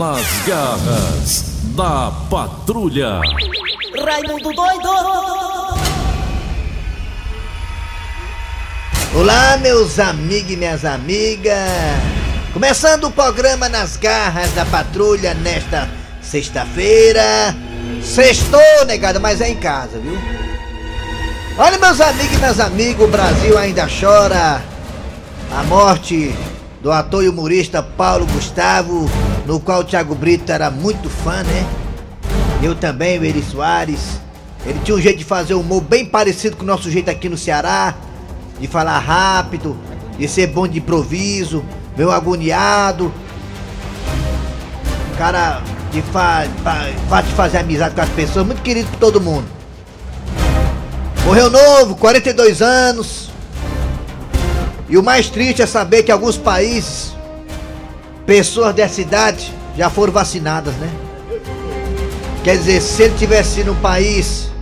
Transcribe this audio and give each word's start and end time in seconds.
Nas 0.00 0.46
garras 0.46 1.44
da 1.76 2.10
patrulha. 2.30 3.20
Raimundo 4.02 4.50
doido! 4.54 4.88
Olá, 9.14 9.58
meus 9.58 9.98
amigos 9.98 10.52
e 10.52 10.56
minhas 10.56 10.86
amigas. 10.86 11.54
Começando 12.54 13.08
o 13.08 13.10
programa 13.10 13.68
Nas 13.68 13.98
Garras 13.98 14.50
da 14.52 14.64
Patrulha 14.64 15.34
nesta 15.34 15.86
sexta-feira. 16.22 17.54
Sextou, 18.02 18.86
negada, 18.86 19.20
mas 19.20 19.42
é 19.42 19.50
em 19.50 19.56
casa, 19.56 19.98
viu? 19.98 20.18
Olha, 21.58 21.76
meus 21.76 22.00
amigos 22.00 22.32
e 22.32 22.38
minhas 22.38 22.58
amigas, 22.58 23.04
o 23.06 23.10
Brasil 23.10 23.58
ainda 23.58 23.86
chora 23.86 24.62
a 25.52 25.62
morte 25.64 26.34
do 26.80 26.90
ator 26.90 27.22
e 27.22 27.28
humorista 27.28 27.82
Paulo 27.82 28.24
Gustavo, 28.28 29.06
no 29.50 29.58
qual 29.58 29.80
o 29.80 29.84
Thiago 29.84 30.14
Brito 30.14 30.52
era 30.52 30.70
muito 30.70 31.10
fã, 31.10 31.42
né? 31.42 31.66
Eu 32.62 32.72
também, 32.76 33.18
o 33.18 33.24
Eri 33.24 33.42
Soares. 33.42 34.20
Ele 34.64 34.78
tinha 34.84 34.96
um 34.96 35.00
jeito 35.00 35.18
de 35.18 35.24
fazer 35.24 35.54
humor 35.54 35.80
bem 35.80 36.06
parecido 36.06 36.56
com 36.56 36.62
o 36.62 36.66
nosso 36.66 36.88
jeito 36.88 37.10
aqui 37.10 37.28
no 37.28 37.36
Ceará, 37.36 37.96
de 38.60 38.68
falar 38.68 39.00
rápido, 39.00 39.76
de 40.16 40.28
ser 40.28 40.46
bom 40.46 40.68
de 40.68 40.78
improviso, 40.78 41.64
meio 41.96 42.12
agoniado. 42.12 43.12
Cara 45.18 45.60
de 45.90 46.00
fa 46.02 46.44
de 46.46 47.32
fazer 47.32 47.58
amizade 47.58 47.92
com 47.92 48.02
as 48.02 48.08
pessoas, 48.10 48.46
muito 48.46 48.62
querido 48.62 48.88
por 48.90 49.00
todo 49.00 49.20
mundo. 49.20 49.48
Morreu 51.24 51.50
novo, 51.50 51.96
42 51.96 52.62
anos. 52.62 53.30
E 54.88 54.96
o 54.96 55.02
mais 55.02 55.28
triste 55.28 55.60
é 55.60 55.66
saber 55.66 56.04
que 56.04 56.12
alguns 56.12 56.36
países, 56.36 57.16
pessoas 58.30 58.72
dessa 58.72 59.00
idade 59.00 59.52
já 59.76 59.90
foram 59.90 60.12
vacinadas, 60.12 60.72
né? 60.74 60.88
Quer 62.44 62.58
dizer, 62.58 62.80
se 62.80 63.02
ele 63.02 63.18
tivesse 63.18 63.64
num 63.64 63.74
país 63.74 64.52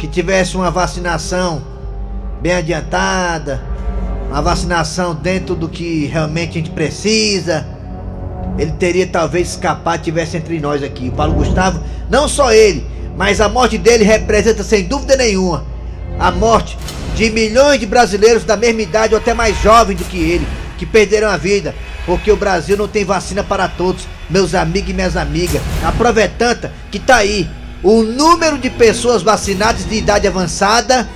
que 0.00 0.08
tivesse 0.08 0.56
uma 0.56 0.68
vacinação 0.68 1.62
bem 2.42 2.54
adiantada, 2.54 3.62
uma 4.28 4.42
vacinação 4.42 5.14
dentro 5.14 5.54
do 5.54 5.68
que 5.68 6.06
realmente 6.06 6.50
a 6.50 6.54
gente 6.54 6.70
precisa, 6.70 7.64
ele 8.58 8.72
teria 8.72 9.06
talvez 9.06 9.50
escapado, 9.50 10.02
tivesse 10.02 10.36
entre 10.36 10.58
nós 10.58 10.82
aqui. 10.82 11.08
O 11.08 11.12
Paulo 11.12 11.34
Gustavo, 11.34 11.80
não 12.10 12.26
só 12.26 12.52
ele, 12.52 12.84
mas 13.16 13.40
a 13.40 13.48
morte 13.48 13.78
dele 13.78 14.02
representa 14.02 14.64
sem 14.64 14.82
dúvida 14.82 15.16
nenhuma 15.16 15.64
a 16.18 16.32
morte 16.32 16.76
de 17.14 17.30
milhões 17.30 17.78
de 17.78 17.86
brasileiros 17.86 18.42
da 18.42 18.56
mesma 18.56 18.82
idade 18.82 19.14
ou 19.14 19.20
até 19.20 19.32
mais 19.34 19.56
jovens 19.62 19.98
do 19.98 20.04
que 20.04 20.18
ele, 20.18 20.48
que 20.76 20.84
perderam 20.84 21.28
a 21.28 21.36
vida, 21.36 21.72
porque 22.08 22.32
o 22.32 22.36
Brasil 22.36 22.74
não 22.74 22.88
tem 22.88 23.04
vacina 23.04 23.44
para 23.44 23.68
todos, 23.68 24.08
meus 24.30 24.54
amigos 24.54 24.88
e 24.88 24.94
minhas 24.94 25.14
amigas. 25.14 25.60
A 25.84 25.92
prova 25.92 26.22
é 26.22 26.26
tanta 26.26 26.72
que 26.90 26.98
tá 26.98 27.16
aí 27.16 27.46
o 27.82 28.02
número 28.02 28.56
de 28.56 28.70
pessoas 28.70 29.22
vacinadas 29.22 29.86
de 29.86 29.94
idade 29.94 30.26
avançada 30.26 31.06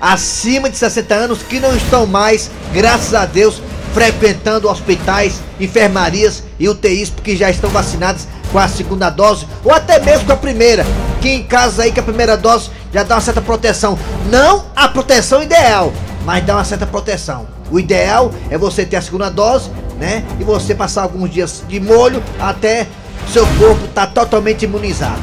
acima 0.00 0.68
de 0.68 0.76
60 0.76 1.14
anos 1.14 1.42
que 1.44 1.60
não 1.60 1.76
estão 1.76 2.06
mais, 2.08 2.50
graças 2.74 3.14
a 3.14 3.24
Deus, 3.24 3.62
frequentando 3.94 4.68
hospitais, 4.68 5.40
enfermarias 5.60 6.42
e 6.58 6.68
UTIs 6.68 7.08
porque 7.08 7.36
já 7.36 7.48
estão 7.48 7.70
vacinadas 7.70 8.26
com 8.50 8.58
a 8.58 8.66
segunda 8.66 9.10
dose 9.10 9.46
ou 9.64 9.72
até 9.72 10.00
mesmo 10.00 10.26
com 10.26 10.32
a 10.32 10.36
primeira. 10.36 10.84
Que 11.20 11.28
em 11.28 11.44
casos 11.44 11.78
aí 11.78 11.92
que 11.92 12.00
a 12.00 12.02
primeira 12.02 12.36
dose 12.36 12.68
já 12.92 13.04
dá 13.04 13.14
uma 13.14 13.20
certa 13.20 13.40
proteção. 13.40 13.96
Não 14.28 14.64
a 14.74 14.88
proteção 14.88 15.40
ideal, 15.40 15.92
mas 16.24 16.44
dá 16.44 16.56
uma 16.56 16.64
certa 16.64 16.84
proteção. 16.84 17.61
O 17.72 17.80
ideal 17.80 18.32
é 18.50 18.58
você 18.58 18.84
ter 18.84 18.96
a 18.96 19.02
segunda 19.02 19.30
dose, 19.30 19.70
né? 19.98 20.22
E 20.38 20.44
você 20.44 20.74
passar 20.74 21.02
alguns 21.02 21.30
dias 21.30 21.64
de 21.66 21.80
molho 21.80 22.22
até 22.38 22.86
seu 23.32 23.46
corpo 23.58 23.86
estar 23.86 24.06
tá 24.08 24.12
totalmente 24.12 24.66
imunizado. 24.66 25.22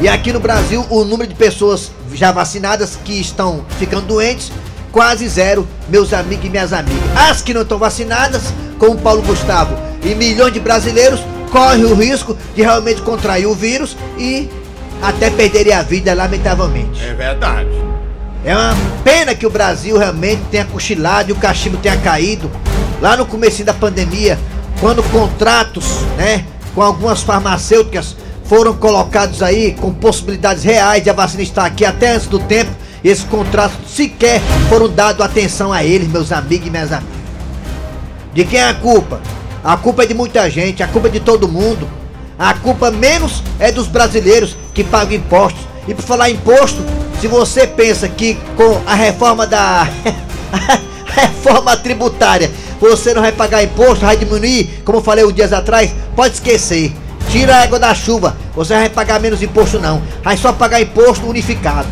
E 0.00 0.08
aqui 0.08 0.32
no 0.32 0.40
Brasil, 0.40 0.86
o 0.88 1.04
número 1.04 1.28
de 1.28 1.34
pessoas 1.34 1.90
já 2.14 2.32
vacinadas 2.32 2.96
que 3.04 3.20
estão 3.20 3.66
ficando 3.78 4.06
doentes, 4.06 4.50
quase 4.90 5.28
zero, 5.28 5.68
meus 5.90 6.14
amigos 6.14 6.46
e 6.46 6.48
minhas 6.48 6.72
amigas. 6.72 7.02
As 7.14 7.42
que 7.42 7.52
não 7.52 7.62
estão 7.62 7.78
vacinadas, 7.78 8.42
como 8.78 8.96
Paulo 8.96 9.20
Gustavo 9.22 9.76
e 10.02 10.14
milhões 10.14 10.54
de 10.54 10.60
brasileiros, 10.60 11.20
correm 11.50 11.84
o 11.84 11.94
risco 11.94 12.36
de 12.54 12.62
realmente 12.62 13.02
contrair 13.02 13.46
o 13.46 13.54
vírus 13.54 13.96
e 14.16 14.48
até 15.02 15.28
perderem 15.30 15.72
a 15.72 15.82
vida, 15.82 16.14
lamentavelmente. 16.14 17.04
É 17.04 17.12
verdade. 17.12 17.87
É 18.48 18.56
uma 18.56 18.74
pena 19.04 19.34
que 19.34 19.46
o 19.46 19.50
Brasil 19.50 19.98
realmente 19.98 20.40
tenha 20.50 20.64
cochilado 20.64 21.28
e 21.28 21.32
o 21.34 21.36
cachimbo 21.36 21.76
tenha 21.76 21.98
caído 21.98 22.50
lá 22.98 23.14
no 23.14 23.26
começo 23.26 23.62
da 23.62 23.74
pandemia, 23.74 24.38
quando 24.80 25.02
contratos, 25.10 25.84
né, 26.16 26.46
com 26.74 26.80
algumas 26.80 27.20
farmacêuticas 27.22 28.16
foram 28.44 28.72
colocados 28.72 29.42
aí 29.42 29.72
com 29.72 29.92
possibilidades 29.92 30.64
reais 30.64 31.04
de 31.04 31.10
a 31.10 31.12
vacina 31.12 31.42
estar 31.42 31.66
aqui 31.66 31.84
até 31.84 32.14
antes 32.14 32.26
do 32.26 32.38
tempo. 32.38 32.70
Esses 33.04 33.22
contratos 33.22 33.76
sequer 33.86 34.40
foram 34.70 34.88
dados 34.88 35.20
atenção 35.20 35.70
a 35.70 35.84
eles, 35.84 36.08
meus 36.08 36.32
amigos 36.32 36.68
e 36.68 36.70
minhas 36.70 36.90
amigas. 36.90 37.18
De 38.32 38.46
quem 38.46 38.60
é 38.60 38.70
a 38.70 38.72
culpa? 38.72 39.20
A 39.62 39.76
culpa 39.76 40.04
é 40.04 40.06
de 40.06 40.14
muita 40.14 40.48
gente, 40.48 40.82
a 40.82 40.88
culpa 40.88 41.08
é 41.08 41.10
de 41.10 41.20
todo 41.20 41.46
mundo. 41.46 41.86
A 42.38 42.54
culpa 42.54 42.90
menos 42.90 43.42
é 43.60 43.70
dos 43.70 43.88
brasileiros 43.88 44.56
que 44.72 44.82
pagam 44.82 45.16
impostos. 45.16 45.60
E 45.86 45.92
por 45.92 46.02
falar 46.02 46.30
imposto, 46.30 46.82
se 47.20 47.26
você 47.26 47.66
pensa 47.66 48.08
que 48.08 48.34
com 48.56 48.80
a 48.86 48.94
reforma 48.94 49.46
da 49.46 49.88
reforma 51.06 51.76
tributária 51.76 52.50
você 52.80 53.12
não 53.12 53.22
vai 53.22 53.32
pagar 53.32 53.62
imposto, 53.62 54.06
vai 54.06 54.16
diminuir, 54.16 54.82
como 54.84 54.98
eu 54.98 55.02
falei 55.02 55.24
uns 55.24 55.34
dias 55.34 55.52
atrás, 55.52 55.92
pode 56.14 56.34
esquecer. 56.34 56.92
Tira 57.28 57.56
a 57.56 57.62
água 57.62 57.78
da 57.78 57.94
chuva, 57.94 58.36
você 58.54 58.72
vai 58.74 58.88
pagar 58.88 59.20
menos 59.20 59.42
imposto 59.42 59.80
não, 59.80 60.00
vai 60.22 60.36
só 60.36 60.52
pagar 60.52 60.80
imposto 60.80 61.26
unificado. 61.26 61.88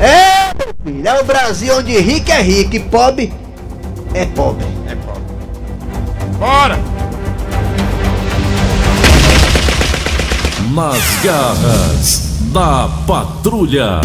É, 0.00 0.52
filho, 0.84 1.06
é 1.06 1.20
o 1.20 1.24
Brasil 1.24 1.76
onde 1.76 1.98
rico 1.98 2.30
é 2.30 2.40
rico 2.40 2.76
e 2.76 2.80
pobre 2.80 3.32
é 4.16 4.24
pobre. 4.24 4.64
É 4.86 4.94
pobre. 4.94 5.22
Bora! 6.38 6.78
Nas 10.72 11.22
garras 11.22 12.25
da 12.56 12.88
patrulha. 13.06 14.00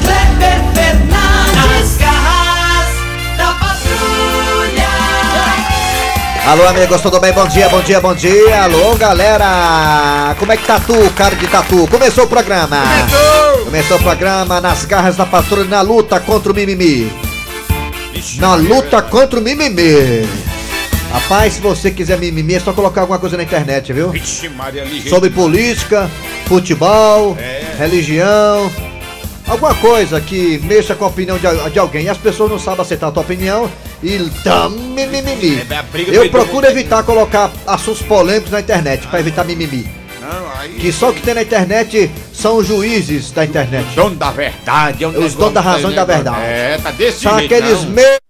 Kleber 0.00 0.62
Fernandes, 0.72 1.98
garras 1.98 2.88
da 3.36 3.52
patrulha. 3.52 4.88
Alô, 6.46 6.66
amigos, 6.66 7.02
tudo 7.02 7.20
bem? 7.20 7.30
Bom 7.34 7.46
dia, 7.46 7.68
bom 7.68 7.82
dia, 7.82 8.00
bom 8.00 8.14
dia. 8.14 8.62
Alô, 8.62 8.94
galera. 8.96 10.34
Como 10.38 10.50
é 10.50 10.56
que 10.56 10.66
tá 10.66 10.80
tu, 10.80 10.94
cara 11.10 11.36
de 11.36 11.46
tatu? 11.46 11.86
Começou 11.88 12.24
o 12.24 12.26
programa. 12.26 12.78
Começou! 12.80 13.64
Começou 13.66 13.96
o 13.98 14.02
programa 14.02 14.58
nas 14.58 14.86
garras 14.86 15.16
da 15.16 15.26
patrulha 15.26 15.68
na 15.68 15.82
luta 15.82 16.18
contra 16.20 16.52
o 16.52 16.54
mimimi. 16.54 17.12
Na 18.38 18.54
luta 18.54 19.02
contra 19.02 19.38
o 19.38 19.42
mimimi. 19.42 20.26
Rapaz, 21.12 21.54
se 21.54 21.60
você 21.60 21.90
quiser 21.90 22.18
mimimi, 22.18 22.54
é 22.54 22.60
só 22.60 22.72
colocar 22.72 23.02
alguma 23.02 23.18
coisa 23.18 23.36
na 23.36 23.42
internet, 23.42 23.92
viu? 23.92 24.10
Vixe, 24.10 24.48
Maria. 24.48 24.86
Sobre 25.08 25.28
política, 25.30 26.10
futebol, 26.46 27.36
É. 27.38 27.74
religião, 27.78 28.70
alguma 29.46 29.74
coisa 29.74 30.20
que 30.22 30.58
mexa 30.64 30.94
com 30.94 31.04
a 31.04 31.08
opinião 31.08 31.36
de, 31.38 31.70
de 31.70 31.78
alguém. 31.78 32.04
E 32.06 32.08
as 32.08 32.16
pessoas 32.16 32.50
não 32.50 32.58
sabem 32.58 32.80
aceitar 32.80 33.08
a 33.08 33.10
tua 33.10 33.22
opinião 33.22 33.70
e 34.02 34.18
dá 34.42 34.70
mimimi. 34.70 35.60
É, 35.60 36.04
do 36.04 36.12
Eu 36.14 36.30
procuro 36.30 36.66
evitar 36.66 37.02
colocar 37.02 37.52
assuntos 37.66 38.00
polêmicos 38.02 38.50
na 38.50 38.60
internet 38.60 39.06
pra 39.06 39.20
evitar 39.20 39.44
mimimi. 39.44 39.86
Não, 40.18 40.60
aí. 40.60 40.70
Que 40.74 40.90
só 40.92 41.10
o 41.10 41.12
que 41.12 41.20
tem 41.20 41.34
na 41.34 41.42
internet 41.42 42.10
são 42.32 42.56
os 42.56 42.66
juízes 42.66 43.30
da 43.32 43.44
internet. 43.44 43.86
Dono 43.94 44.16
da 44.16 44.30
verdade. 44.30 45.04
É 45.04 45.08
um 45.08 45.10
Os 45.24 45.34
donos 45.34 45.52
da 45.52 45.60
razão 45.60 45.90
e 45.90 45.94
da 45.94 46.04
verdade. 46.04 46.40
É, 46.40 46.78
tá 46.82 46.90
desse 46.90 47.20
São 47.20 47.38
jeito. 47.38 47.52
aqueles 47.54 47.82
não. 47.82 47.90
mesmos. 47.90 48.22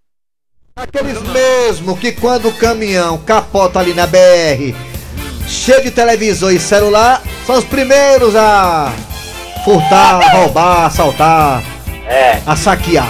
Aqueles 0.75 1.21
mesmo 1.21 1.95
que 1.99 2.13
quando 2.13 2.49
o 2.49 2.53
caminhão 2.53 3.19
capota 3.19 3.79
ali 3.79 3.93
na 3.93 4.07
BR, 4.07 4.75
cheio 5.47 5.83
de 5.83 5.91
televisor 5.91 6.51
e 6.51 6.59
celular, 6.59 7.23
são 7.47 7.59
os 7.59 7.65
primeiros 7.65 8.35
a 8.35 8.91
furtar, 9.67 10.35
roubar, 10.35 10.87
assaltar, 10.87 11.63
a 12.47 12.57
saquear. 12.57 13.07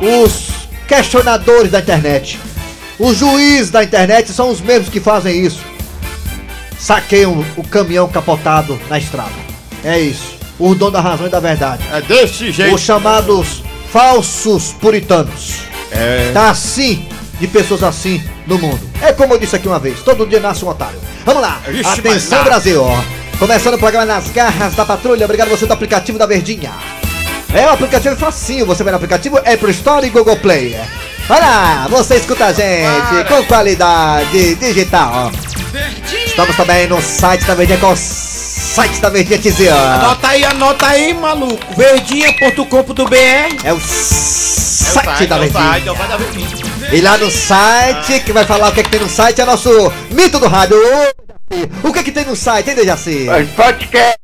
Os 0.00 0.48
questionadores 0.88 1.70
da 1.70 1.80
internet, 1.80 2.40
os 2.98 3.18
juízes 3.18 3.70
da 3.70 3.84
internet 3.84 4.32
são 4.32 4.48
os 4.48 4.62
mesmos 4.62 4.88
que 4.88 5.00
fazem 5.00 5.44
isso. 5.44 5.60
Saqueiam 6.78 7.44
o 7.58 7.62
caminhão 7.62 8.08
capotado 8.08 8.80
na 8.88 8.96
estrada. 8.96 9.30
É 9.84 10.00
isso. 10.00 10.38
O 10.58 10.74
dono 10.74 10.92
da 10.92 11.00
razão 11.02 11.26
e 11.26 11.30
da 11.30 11.40
verdade. 11.40 11.84
É 11.92 12.00
desse 12.00 12.50
jeito. 12.50 12.74
Os 12.74 12.80
chamados 12.80 13.62
falsos 13.92 14.72
puritanos. 14.80 15.69
É. 15.90 16.30
Tá 16.32 16.50
assim, 16.50 17.06
de 17.38 17.46
pessoas 17.46 17.82
assim 17.82 18.22
no 18.46 18.58
mundo. 18.58 18.80
É 19.00 19.12
como 19.12 19.34
eu 19.34 19.38
disse 19.38 19.56
aqui 19.56 19.66
uma 19.66 19.78
vez, 19.78 20.00
todo 20.00 20.26
dia 20.26 20.40
nasce 20.40 20.64
um 20.64 20.68
otário. 20.68 20.98
Vamos 21.24 21.42
lá, 21.42 21.60
mas 21.66 21.98
atenção 21.98 22.38
nada. 22.38 22.50
Brasil, 22.50 22.82
ó. 22.82 23.02
Começando 23.38 23.74
o 23.74 23.78
programa 23.78 24.04
Nas 24.04 24.28
Garras 24.30 24.74
da 24.74 24.84
Patrulha, 24.84 25.24
obrigado 25.24 25.48
você 25.48 25.66
do 25.66 25.72
aplicativo 25.72 26.18
da 26.18 26.26
Verdinha. 26.26 26.72
É, 27.52 27.66
o 27.66 27.70
aplicativo 27.70 28.14
é 28.14 28.18
facinho, 28.18 28.66
você 28.66 28.84
vai 28.84 28.92
no 28.92 28.96
aplicativo 28.96 29.38
Apple 29.38 29.70
Store 29.70 30.06
e 30.06 30.10
Google 30.10 30.36
Play. 30.36 30.78
Vai 31.26 31.40
lá, 31.40 31.86
você 31.88 32.16
escuta 32.16 32.46
a 32.46 32.52
gente 32.52 32.84
Para. 32.84 33.24
com 33.24 33.44
qualidade 33.44 34.54
digital, 34.56 35.10
ó. 35.12 35.30
Estamos 36.26 36.56
também 36.56 36.86
no 36.86 37.00
site 37.00 37.44
da 37.44 37.54
Verdinha, 37.54 37.78
o 37.78 37.96
site 38.74 39.00
da 39.00 39.08
Verdinha? 39.08 39.74
Anota 39.74 40.28
aí, 40.28 40.44
anota 40.44 40.86
aí, 40.86 41.14
maluco. 41.14 41.58
Verdinha.com.br 41.76 43.14
É 43.64 43.72
o 43.72 43.80
site 43.80 45.26
da 45.26 45.36
é 45.36 45.38
o 45.38 45.42
Verdinha. 45.42 45.62
site, 45.72 45.88
é 45.88 45.92
o 45.92 45.96
site 45.96 46.08
da 46.08 46.16
Verdinha. 46.16 46.48
E 46.92 47.00
lá 47.00 47.18
no 47.18 47.30
site, 47.30 48.20
que 48.20 48.32
vai 48.32 48.44
falar 48.44 48.68
o 48.68 48.72
que, 48.72 48.80
é 48.80 48.82
que 48.82 48.90
tem 48.90 49.00
no 49.00 49.08
site, 49.08 49.40
é 49.40 49.44
nosso 49.44 49.70
mito 50.10 50.38
do 50.38 50.48
rádio. 50.48 50.76
O 51.82 51.92
que, 51.92 51.98
é 51.98 52.02
que 52.02 52.12
tem 52.12 52.24
no 52.24 52.36
site, 52.36 52.70
hein, 52.70 52.76
Dejaci? 52.76 53.28
Os 53.28 53.48
podcast. 53.50 54.18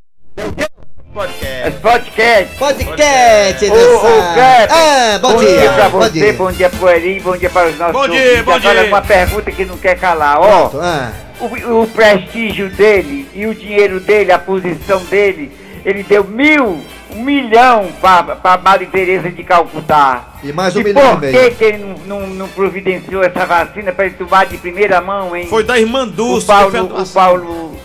Podcast. 1.13 1.79
Podcast. 1.81 2.55
Podcast, 2.57 3.65
Ô, 3.65 3.73
ô, 3.73 3.99
site. 4.01 4.71
Ah, 4.71 5.19
bom, 5.21 5.33
bom 5.33 5.39
dia. 5.39 5.59
dia 5.59 5.71
pra 5.73 5.89
bom 5.89 5.97
você, 5.99 6.09
dia. 6.11 6.33
bom 6.33 6.51
dia 6.51 6.69
pro 6.69 6.89
Eri, 6.89 7.19
bom 7.19 7.35
dia 7.37 7.49
para 7.49 7.69
os 7.69 7.77
nossos 7.77 7.93
Bom 7.93 8.07
dia, 8.07 8.21
ouvintes. 8.21 8.43
bom 8.45 8.51
Agora 8.53 8.79
dia. 8.81 8.87
uma 8.87 9.01
pergunta 9.01 9.51
que 9.51 9.65
não 9.65 9.77
quer 9.77 9.97
calar. 9.97 10.39
Ó, 10.39 10.71
Ah, 10.79 11.11
o, 11.39 11.81
o 11.83 11.87
prestígio 11.87 12.69
dele 12.69 13.27
e 13.33 13.45
o 13.45 13.53
dinheiro 13.55 13.99
dele, 13.99 14.31
a 14.31 14.39
posição 14.39 15.03
dele, 15.05 15.51
ele 15.85 16.03
deu 16.03 16.23
mil, 16.23 16.79
um 17.15 17.23
milhão 17.23 17.89
pra, 18.01 18.23
pra 18.23 18.57
Maria 18.57 18.87
Tereza 18.87 19.29
de 19.29 19.43
Calcutá. 19.43 20.33
E 20.43 20.51
mais 20.51 20.75
um 20.75 20.81
e 20.81 20.83
milhão 20.83 21.19
por 21.19 21.29
que, 21.29 21.51
que 21.51 21.63
ele 21.63 21.77
não, 21.77 22.19
não, 22.19 22.27
não 22.27 22.47
providenciou 22.49 23.23
essa 23.23 23.45
vacina 23.45 23.91
pra 23.91 24.05
ele 24.05 24.15
tomar 24.15 24.45
de 24.45 24.57
primeira 24.57 24.99
mão, 25.01 25.35
hein? 25.35 25.47
Foi 25.47 25.63
da 25.63 25.79
irmã 25.79 26.03
o 26.03 26.07
Dulce. 26.07 26.45
que 26.45 26.51
Paulo, 26.51 26.71
fez 26.71 27.09
o. 27.09 27.13
Paulo 27.13 27.79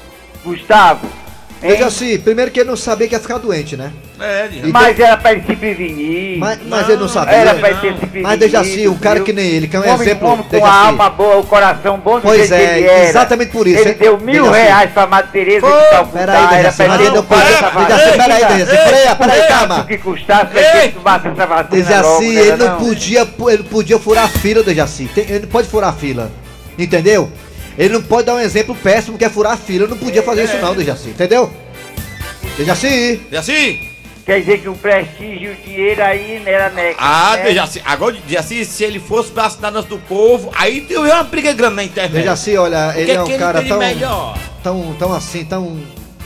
Gustavo. 0.45 1.07
hein? 1.63 1.71
Dejaci, 1.71 2.19
primeiro 2.19 2.51
que 2.51 2.61
ele 2.61 2.69
não 2.69 2.77
sabia 2.77 3.07
que 3.09 3.15
ia 3.15 3.21
ficar 3.21 3.39
doente, 3.39 3.77
né? 3.77 3.93
É, 4.23 4.47
de- 4.49 4.73
Mas 4.73 4.99
era 5.01 5.17
pra 5.17 5.33
ele 5.33 5.43
se 5.47 5.57
prevenir. 5.57 6.39
Mas, 6.39 6.59
mas 6.69 6.83
Não, 6.83 6.91
ele 6.91 7.01
não 7.03 7.09
sabia. 7.09 7.35
Era 7.35 7.55
pra 7.55 7.71
ele 7.71 7.81
se 7.81 7.93
prevenido. 7.95 8.23
Mas 8.29 8.39
Dejaci, 8.39 8.89
um 8.89 8.97
cara 8.99 9.17
viu? 9.17 9.25
que 9.25 9.33
nem 9.33 9.47
ele, 9.47 9.67
que 9.67 9.75
é 9.77 9.81
um 9.81 9.83
homem, 9.83 9.95
exemplo. 10.07 10.29
homem 10.29 10.45
com 10.45 10.49
Dejaci. 10.51 10.71
a 10.71 10.87
alma 10.87 11.11
boa, 11.11 11.37
o 11.39 11.45
coração 11.45 11.99
bom 11.99 12.17
do 12.17 12.23
Pois 12.23 12.53
é, 12.53 12.75
que 12.79 13.09
exatamente 13.09 13.51
por 13.51 13.67
isso, 13.67 13.81
Ele 13.81 13.95
deu 13.95 14.19
mil 14.19 14.45
Dejaci. 14.45 14.63
reais 14.63 14.91
pra 14.93 15.07
Madre 15.07 15.31
Teresa 15.33 15.61
Foi. 15.67 15.83
de 15.83 15.91
Calcutá. 15.91 16.19
Peraí, 16.21 16.37
era 16.45 16.57
Dejaci, 16.57 16.83
mas 16.87 17.01
ele 17.01 17.11
não 17.11 17.23
Dejaci, 17.23 18.17
peraí, 18.17 18.45
Dejaci, 18.47 18.77
peraí, 18.77 19.17
peraí, 19.17 19.41
O 19.41 19.49
calma. 19.49 19.85
que 19.85 19.99
custasse 19.99 20.47
pra 20.53 20.83
ele 20.85 20.93
tomar 20.93 21.27
essa 21.27 21.47
vacina 21.47 21.69
Dejaci, 21.71 22.03
logo, 22.09 22.23
né, 22.23 22.41
ele 22.41 22.57
não 22.57 22.67
não? 22.69 22.79
podia, 22.79 23.29
ele 23.49 23.63
podia 23.65 23.99
furar 23.99 24.25
a 24.25 24.29
fila, 24.29 24.63
Dejaci. 24.63 25.11
Tem- 25.15 25.25
Ele 25.29 25.41
não 25.41 25.49
pode 25.49 25.69
furar 25.69 25.91
a 25.91 25.93
fila. 25.93 26.31
Entendeu? 26.79 27.31
Ele 27.79 27.95
não 27.95 28.03
pode 28.03 28.27
dar 28.27 28.35
um 28.35 28.39
exemplo 28.41 28.75
péssimo 28.75 29.19
que 29.19 29.25
é 29.25 29.29
furar 29.29 29.55
a 29.55 29.57
fila. 29.57 29.85
Ele 29.85 29.91
não 29.91 29.99
podia 29.99 30.23
fazer 30.23 30.45
isso 30.45 30.57
não, 30.59 30.75
Dejaci. 30.75 31.09
Entendeu? 31.09 31.51
Dejaci. 32.57 33.21
Assim? 33.37 33.92
Quer 34.25 34.39
dizer 34.41 34.61
que 34.61 34.69
o 34.69 34.75
prestígio 34.75 35.51
e 35.51 35.53
o 35.53 35.57
dinheiro 35.57 36.03
aí 36.03 36.41
não 36.45 36.53
era 36.53 36.71
neca. 36.71 36.97
Ah, 37.01 37.37
né? 37.37 37.43
Dejaci. 37.45 37.83
Agora, 37.85 38.17
Dejaci, 38.25 38.65
se 38.65 38.85
ele 38.85 39.01
fosse 39.01 39.33
vacinar 39.33 39.75
antes 39.75 39.89
do 39.89 39.99
povo, 39.99 40.51
aí 40.55 40.81
deu 40.83 41.03
uma 41.03 41.25
briga 41.25 41.53
grande 41.53 41.75
na 41.77 41.85
internet. 41.85 42.13
Dejaci, 42.13 42.57
olha, 42.57 42.91
O 42.91 42.93
que 42.93 43.01
ele 43.01 43.11
é 43.11 43.15
que 43.17 43.21
um 43.21 43.27
ele 43.27 43.39
cara 43.39 43.63
de 43.63 43.69
tão, 43.69 43.79
melhor? 43.79 44.39
tão, 44.63 44.95
tão 44.97 45.13
assim, 45.13 45.45
tão 45.45 45.81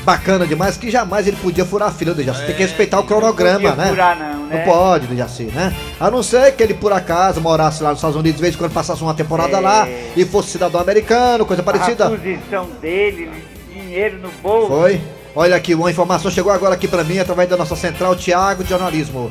bacana 0.04 0.46
demais 0.46 0.76
que 0.76 0.90
jamais 0.90 1.26
ele 1.26 1.36
podia 1.38 1.64
furar 1.64 1.88
a 1.88 1.90
fila, 1.90 2.12
Dejaci. 2.12 2.44
Tem 2.44 2.54
que 2.54 2.62
respeitar 2.62 3.00
o 3.00 3.04
cronograma, 3.04 3.58
Não 3.60 3.70
podia 3.70 3.84
né? 3.84 3.88
furar 3.90 4.18
não, 4.18 4.46
né? 4.46 4.56
Não 4.58 4.72
pode, 4.72 5.06
Dejaci, 5.06 5.44
né? 5.44 5.74
A 5.98 6.10
não 6.10 6.22
ser 6.22 6.52
que 6.54 6.62
ele, 6.62 6.74
por 6.74 6.92
acaso, 6.92 7.40
morasse 7.40 7.82
lá 7.82 7.88
nos 7.90 7.98
Estados 7.98 8.16
Unidos, 8.16 8.36
de 8.36 8.42
vez 8.42 8.54
em 8.54 8.58
quando 8.58 8.72
passasse 8.72 9.00
uma 9.02 9.14
temporada 9.14 9.56
É. 9.56 9.60
lá 9.60 9.88
e 10.14 10.22
fosse 10.26 10.50
cidadão 10.50 10.82
americano, 10.82 11.46
coisa 11.46 11.62
A 11.62 11.64
parecida. 11.64 12.10
posição 12.10 12.68
dele, 12.80 13.30
dinheiro 13.72 14.18
no 14.18 14.30
bolso. 14.42 14.68
Foi? 14.68 15.00
Olha 15.38 15.54
aqui, 15.54 15.74
uma 15.74 15.90
informação 15.90 16.30
chegou 16.30 16.50
agora 16.50 16.74
aqui 16.74 16.88
pra 16.88 17.04
mim 17.04 17.18
através 17.18 17.46
da 17.48 17.58
nossa 17.58 17.76
central, 17.76 18.16
Tiago 18.16 18.64
de 18.64 18.70
Jornalismo. 18.70 19.30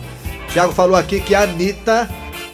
Tiago 0.50 0.72
falou 0.72 0.96
aqui 0.96 1.20
que 1.20 1.34
a 1.34 1.42
Anitta, 1.42 2.08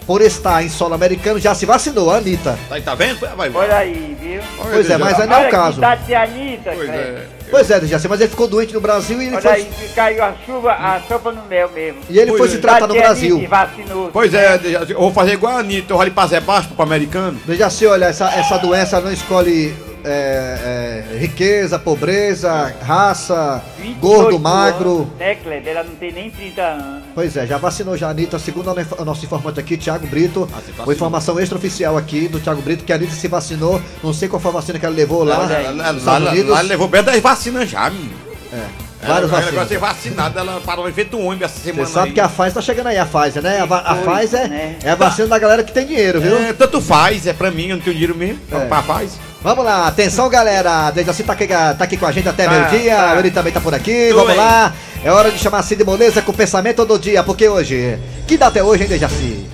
por 0.07 0.21
estar 0.21 0.63
em 0.63 0.69
solo 0.69 0.93
americano, 0.93 1.37
já 1.37 1.53
se 1.53 1.65
vacinou, 1.65 2.09
a 2.09 2.17
Anitta. 2.17 2.57
Tá, 2.69 2.79
tá 2.79 2.95
vendo? 2.95 3.19
Vai, 3.19 3.49
vai. 3.49 3.51
Olha 3.53 3.75
aí, 3.77 4.15
viu? 4.19 4.41
Pois 4.57 4.89
é, 4.89 4.97
mas 4.97 5.17
não 5.17 5.25
é 5.35 5.37
Olha 5.39 5.47
o 5.47 5.51
caso. 5.51 5.73
que 5.73 5.77
idade 5.79 6.05
de 6.05 6.15
Anitta, 6.15 6.71
Pois 6.73 6.87
Kleber. 6.89 6.97
é. 7.05 7.25
Pois 7.51 7.69
é, 7.71 7.79
Dejaci, 7.81 8.07
mas 8.07 8.21
ele 8.21 8.29
ficou 8.29 8.47
doente 8.47 8.73
no 8.73 8.79
Brasil 8.79 9.21
e 9.21 9.25
ele 9.27 9.35
Olha 9.35 9.41
foi, 9.41 9.51
aí, 9.51 9.69
caiu 9.93 10.23
a 10.23 10.33
chuva, 10.45 10.71
a 10.71 11.01
sopa 11.05 11.33
no 11.33 11.43
mel 11.43 11.69
mesmo. 11.75 11.99
e 12.09 12.17
ele 12.17 12.27
Pois 12.31 12.37
foi 12.39 12.47
é. 12.47 12.51
se 12.51 12.57
tratar 12.59 12.87
no 12.87 12.93
de 12.93 12.99
Brasil. 13.01 13.47
Vacinou. 13.49 14.09
Pois 14.13 14.33
é, 14.33 14.57
Dejaci, 14.57 14.91
eu 14.93 14.99
vou 14.99 15.11
fazer 15.11 15.33
igual 15.33 15.57
a 15.57 15.59
Anitta, 15.59 15.91
eu 15.91 15.97
vou 15.97 16.01
ali 16.01 16.11
pra 16.11 16.25
Zé 16.27 16.39
Baixo, 16.39 16.69
pro 16.69 16.83
americano. 16.83 17.37
Dejaci, 17.45 17.85
olha, 17.85 18.05
essa, 18.05 18.29
essa 18.33 18.57
doença 18.57 19.01
não 19.01 19.11
escolhe 19.11 19.75
é, 20.03 21.05
é, 21.13 21.17
riqueza, 21.17 21.77
pobreza, 21.77 22.73
raça, 22.81 23.63
28 23.77 23.99
gordo, 23.99 24.39
magro. 24.39 25.11
Kleber? 25.43 25.75
Ela 25.75 25.83
não 25.83 25.95
tem 25.95 26.11
nem 26.11 26.29
30 26.29 26.61
anos. 26.61 27.03
Pois 27.13 27.35
é, 27.35 27.45
já 27.45 27.57
vacinou 27.57 27.97
já 27.97 28.07
a 28.07 28.11
Anitta, 28.11 28.39
segundo 28.39 28.71
o 28.71 29.05
nosso 29.05 29.25
informante 29.25 29.59
aqui, 29.59 29.77
Thiago 29.77 30.07
Brito. 30.07 30.49
Ah. 30.53 30.83
Uma 30.83 30.93
informação 30.93 31.39
extraoficial 31.39 31.97
aqui 31.97 32.27
do 32.27 32.39
Thiago 32.39 32.61
Brito, 32.61 32.83
que 32.83 32.91
a 32.91 32.95
Anitta 32.95 33.13
se 33.13 33.27
vacinou. 33.27 33.81
Não 34.03 34.13
sei 34.13 34.27
qual 34.27 34.39
foi 34.39 34.51
a 34.51 34.53
vacina 34.55 34.79
que 34.79 34.85
ela 34.85 34.95
levou 34.95 35.23
lá 35.23 35.45
Estados 35.45 36.05
lá, 36.05 36.31
Unidos. 36.31 36.51
lá 36.51 36.61
levou 36.61 36.87
bem 36.87 37.03
das 37.03 37.19
vacinas 37.19 37.69
já, 37.69 37.89
menino. 37.89 38.13
É, 38.53 39.07
várias 39.07 39.31
ela, 39.31 39.41
ela 39.41 39.45
vacinas. 39.45 39.67
ser 39.67 39.77
vacinada, 39.77 40.39
ela 40.39 40.61
parou 40.61 40.87
em 40.87 40.93
feito 40.93 41.17
um 41.17 41.25
ônibus 41.25 41.45
essa 41.45 41.59
semana. 41.59 41.85
Você 41.85 41.93
sabe 41.93 42.07
aí. 42.09 42.13
que 42.13 42.19
a 42.19 42.27
Pfizer 42.27 42.53
tá 42.53 42.61
chegando 42.61 42.87
aí, 42.87 42.97
a 42.97 43.05
Pfizer, 43.05 43.41
né? 43.41 43.59
A, 43.59 43.63
a 43.63 43.95
Pfizer 43.95 44.49
né? 44.49 44.77
é 44.83 44.89
a 44.91 44.95
vacina 44.95 45.27
da 45.27 45.39
galera 45.39 45.63
que 45.63 45.71
tem 45.71 45.85
dinheiro, 45.85 46.21
viu? 46.21 46.37
É, 46.37 46.53
tanto 46.53 46.81
faz, 46.81 47.25
é 47.25 47.33
pra 47.33 47.49
mim, 47.49 47.67
eu 47.67 47.77
não 47.77 47.83
tenho 47.83 47.95
dinheiro 47.95 48.15
mesmo. 48.15 48.39
É. 48.51 48.65
Pra 48.65 48.81
faz. 48.83 49.17
Vamos 49.43 49.65
lá, 49.65 49.87
atenção 49.87 50.29
galera, 50.29 50.89
assim 51.09 51.23
tá 51.23 51.33
aqui, 51.33 51.47
tá 51.47 51.71
aqui 51.79 51.97
com 51.97 52.05
a 52.05 52.11
gente 52.11 52.29
até 52.29 52.45
Tá, 52.45 52.51
meio-dia, 52.51 52.95
tá. 52.95 53.19
ele 53.19 53.31
também 53.31 53.51
tá 53.51 53.59
por 53.59 53.73
aqui, 53.73 54.09
Tô 54.09 54.15
vamos 54.17 54.31
aí. 54.31 54.37
lá. 54.37 54.73
É 55.03 55.11
hora 55.11 55.31
de 55.31 55.39
chamar 55.39 55.63
Cid 55.63 55.83
Moleza 55.83 56.21
com 56.21 56.31
o 56.31 56.35
pensamento 56.35 56.85
do 56.85 56.99
dia, 56.99 57.23
porque 57.23 57.47
hoje, 57.47 57.97
que 58.27 58.37
data 58.37 58.59
é 58.59 58.63
hoje, 58.63 58.83
hein, 58.83 58.89
Dejaci? 58.89 59.45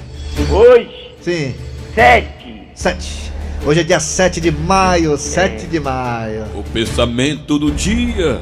Hoje, 0.51 0.89
Sim, 1.22 1.56
7. 1.95 2.28
7. 2.75 3.31
Hoje 3.66 3.80
é 3.80 3.84
dia 3.84 4.00
7 4.00 4.42
de 4.42 4.51
maio, 4.51 5.18
7 5.18 5.68
de 5.68 5.80
maio. 5.80 6.44
O 6.54 6.63
pensamento 6.63 7.57
do 7.57 7.72
dia. 7.72 8.42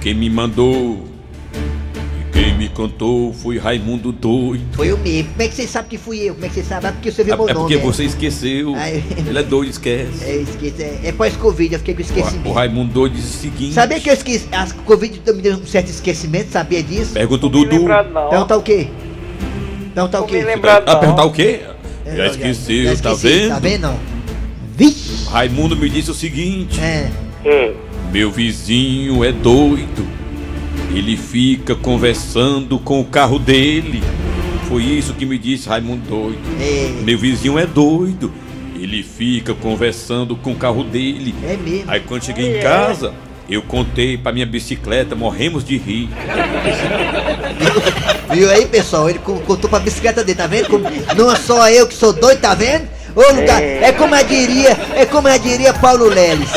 Quem 0.00 0.14
me 0.14 0.30
mandou 0.30 1.04
quem 2.38 2.56
me 2.56 2.68
contou 2.68 3.32
foi 3.32 3.58
Raimundo 3.58 4.12
Doido. 4.12 4.62
Foi 4.72 4.92
o 4.92 4.98
mesmo. 4.98 5.30
Como 5.30 5.42
é 5.42 5.48
que 5.48 5.56
você 5.56 5.66
sabe 5.66 5.88
que 5.88 5.98
fui 5.98 6.20
eu? 6.20 6.34
Como 6.34 6.46
é 6.46 6.48
que 6.48 6.54
você 6.54 6.62
sabe? 6.62 6.86
É 6.86 6.92
porque 6.92 7.10
você 7.10 7.22
É, 7.22 7.24
viu 7.24 7.36
meu 7.36 7.48
é 7.48 7.52
nome. 7.52 7.66
porque 7.66 7.74
é. 7.74 7.84
você 7.84 8.04
esqueceu. 8.04 8.74
Ai. 8.76 9.02
Ele 9.26 9.38
é 9.38 9.42
doido, 9.42 9.70
esquece. 9.70 10.22
É, 10.24 10.36
esqueci, 10.36 10.82
é, 10.82 11.00
é 11.06 11.12
pós-Covid, 11.12 11.72
eu 11.72 11.78
fiquei 11.80 11.94
com 11.94 12.00
O, 12.00 12.04
esquecimento. 12.04 12.48
o 12.48 12.52
Raimundo 12.52 12.92
Doido 12.92 13.16
diz 13.16 13.24
o 13.24 13.38
seguinte. 13.38 13.72
Sabia 13.74 13.98
que 13.98 14.08
eu 14.08 14.14
esqueci? 14.14 14.46
A 14.52 14.68
Covid 14.84 15.20
me 15.34 15.42
deu 15.42 15.56
um 15.56 15.66
certo 15.66 15.88
esquecimento, 15.88 16.52
sabia 16.52 16.80
disso? 16.80 17.12
Pergunta 17.14 17.46
o 17.46 17.48
Dudu. 17.48 17.88
não. 17.88 18.28
Então 18.28 18.46
tá 18.46 18.56
o 18.56 18.62
quê? 18.62 18.86
Então 19.90 20.08
tá 20.08 20.20
o 20.20 20.26
quê? 20.26 20.44
Ah, 20.46 20.82
não. 20.86 21.00
perguntar 21.00 21.24
o 21.24 21.32
quê? 21.32 21.60
É, 22.06 22.16
Já 22.16 22.26
esqueceu, 22.28 22.84
já 22.84 23.02
tá 23.02 23.12
esqueci, 23.14 23.38
vendo? 23.40 23.48
Tá 23.48 23.58
vendo? 23.58 23.80
não? 23.82 23.98
Vixe! 24.76 25.24
Raimundo 25.28 25.76
me 25.76 25.90
disse 25.90 26.10
o 26.12 26.14
seguinte: 26.14 26.80
É. 26.80 27.10
É. 27.44 27.72
Meu 28.12 28.30
vizinho 28.30 29.24
é 29.24 29.32
doido. 29.32 30.17
Ele 30.98 31.16
fica 31.16 31.74
conversando 31.76 32.76
com 32.78 33.00
o 33.00 33.04
carro 33.04 33.38
dele. 33.38 34.02
Foi 34.68 34.82
isso 34.82 35.14
que 35.14 35.24
me 35.24 35.38
disse 35.38 35.68
Raimundo 35.68 36.02
Doido. 36.08 36.40
É. 36.60 36.90
Meu 37.04 37.16
vizinho 37.16 37.56
é 37.58 37.64
doido. 37.66 38.32
Ele 38.74 39.02
fica 39.04 39.54
conversando 39.54 40.34
com 40.36 40.52
o 40.52 40.56
carro 40.56 40.82
dele. 40.82 41.34
É 41.44 41.56
mesmo. 41.56 41.84
Aí 41.90 42.00
quando 42.00 42.24
cheguei 42.24 42.54
É. 42.54 42.58
em 42.58 42.62
casa, 42.62 43.14
eu 43.48 43.62
contei 43.62 44.18
pra 44.18 44.32
minha 44.32 44.44
bicicleta, 44.46 45.14
morremos 45.14 45.64
de 45.64 45.76
rir. 45.78 46.08
Viu 48.34 48.50
aí, 48.50 48.66
pessoal? 48.66 49.08
Ele 49.08 49.18
co- 49.20 49.40
contou 49.40 49.70
pra 49.70 49.78
bicicleta 49.78 50.22
dele, 50.22 50.36
tá 50.36 50.46
vendo? 50.46 50.68
Não 51.16 51.32
é 51.32 51.36
só 51.36 51.68
eu 51.70 51.86
que 51.86 51.94
sou 51.94 52.12
doido, 52.12 52.40
tá 52.40 52.54
vendo? 52.54 52.86
Ô 53.18 53.32
lugar, 53.34 53.60
é 53.60 53.90
como 53.92 54.14
eu 54.14 54.24
diria, 54.24 54.76
é 54.94 55.04
como 55.04 55.28
eu 55.28 55.38
diria 55.40 55.72
Paulo 55.74 56.04
Leles. 56.08 56.48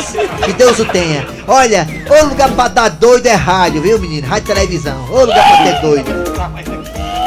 Que 0.46 0.53
Deus 0.53 0.77
o 0.77 0.86
tenha. 0.86 1.25
Olha, 1.48 1.88
ô 2.08 2.25
lugar 2.27 2.50
pra 2.51 2.68
dar 2.68 2.89
doido 2.89 3.25
é 3.25 3.34
rádio, 3.34 3.82
viu, 3.82 3.98
menino? 4.00 4.27
Rádio 4.27 4.51
e 4.51 4.53
televisão. 4.53 5.08
Ô 5.10 5.22
lugar 5.22 5.44
pra 5.44 5.58
ter 5.74 5.82
doido. 5.82 6.34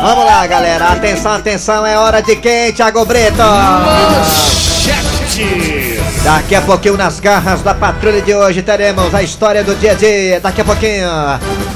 Vamos 0.01 0.25
lá, 0.25 0.47
galera. 0.47 0.89
Atenção, 0.89 1.33
atenção, 1.33 1.85
é 1.85 1.99
hora 1.99 2.23
de 2.23 2.37
quem, 2.37 2.73
Thiago 2.73 3.05
Brito? 3.05 3.43
Daqui 6.23 6.55
a 6.55 6.61
pouquinho, 6.63 6.97
nas 6.97 7.19
garras 7.19 7.61
da 7.63 7.75
patrulha 7.75 8.21
de 8.23 8.33
hoje, 8.35 8.63
teremos 8.63 9.13
a 9.15 9.23
história 9.23 9.65
do 9.65 9.75
dia 9.75 9.93
a 9.93 9.95
dia. 9.95 10.41
Daqui 10.41 10.61
a 10.61 10.65
pouquinho, 10.65 11.09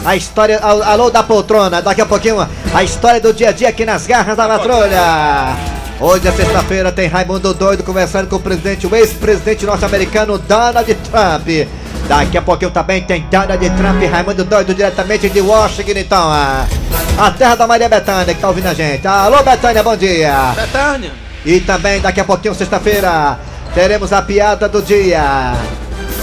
a 0.05 0.17
história. 0.17 0.61
al- 0.63 0.83
Alô 0.83 1.11
da 1.11 1.23
poltrona. 1.25 1.83
Daqui 1.83 2.01
a 2.03 2.07
pouquinho, 2.07 2.47
a 2.73 2.85
história 2.85 3.21
do 3.21 3.33
dia 3.33 3.49
a 3.49 3.53
dia 3.53 3.69
aqui 3.69 3.85
nas 3.85 4.07
garras 4.07 4.37
da 4.37 4.47
patrulha. 4.47 5.78
Hoje 6.01 6.29
é 6.29 6.31
sexta-feira, 6.33 6.93
tem 6.93 7.09
Raimundo 7.09 7.53
Doido 7.53 7.83
conversando 7.83 8.29
com 8.29 8.37
o 8.37 8.41
presidente, 8.41 8.87
o 8.87 8.95
ex-presidente 8.95 9.67
norte-americano 9.67 10.39
Donald 10.39 10.95
Trump. 10.95 11.69
Daqui 12.07 12.39
a 12.39 12.43
pouquinho 12.43 12.71
também 12.71 13.03
tem 13.03 13.23
Donald 13.29 13.71
Trump 13.71 14.01
e 14.01 14.07
Raimundo 14.07 14.45
Doido 14.45 14.73
diretamente 14.73 15.29
de 15.29 15.41
Washington, 15.41 15.99
então. 15.99 16.31
A 16.31 17.31
terra 17.37 17.57
da 17.57 17.67
Maria 17.67 17.89
Bethânia 17.89 18.33
que 18.33 18.41
tá 18.41 18.47
ouvindo 18.47 18.69
a 18.69 18.75
gente. 18.75 19.09
Alô, 19.09 19.43
Bethânia, 19.43 19.83
bom 19.83 19.97
dia. 19.97 20.53
Betânia. 20.55 21.11
E 21.45 21.59
também 21.61 22.01
daqui 22.01 22.21
a 22.21 22.25
pouquinho, 22.25 22.55
sexta-feira, 22.55 23.37
teremos 23.75 24.13
a 24.13 24.23
piada 24.23 24.69
do 24.69 24.81
dia. 24.81 25.53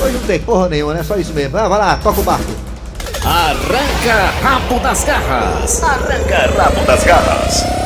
Hoje 0.01 0.13
não 0.13 0.21
tem 0.21 0.39
porra 0.39 0.69
nenhuma, 0.69 0.93
né? 0.93 1.03
Só 1.03 1.17
isso 1.17 1.33
mesmo. 1.33 1.57
Ah, 1.57 1.67
vai 1.67 1.79
lá, 1.79 1.99
toca 2.01 2.21
o 2.21 2.23
barco. 2.23 2.51
Arranca 3.25 4.31
rabo 4.41 4.79
das 4.79 5.03
garras. 5.03 5.83
Arranca 5.83 6.63
rabo 6.63 6.85
das 6.85 7.03
garras. 7.03 7.84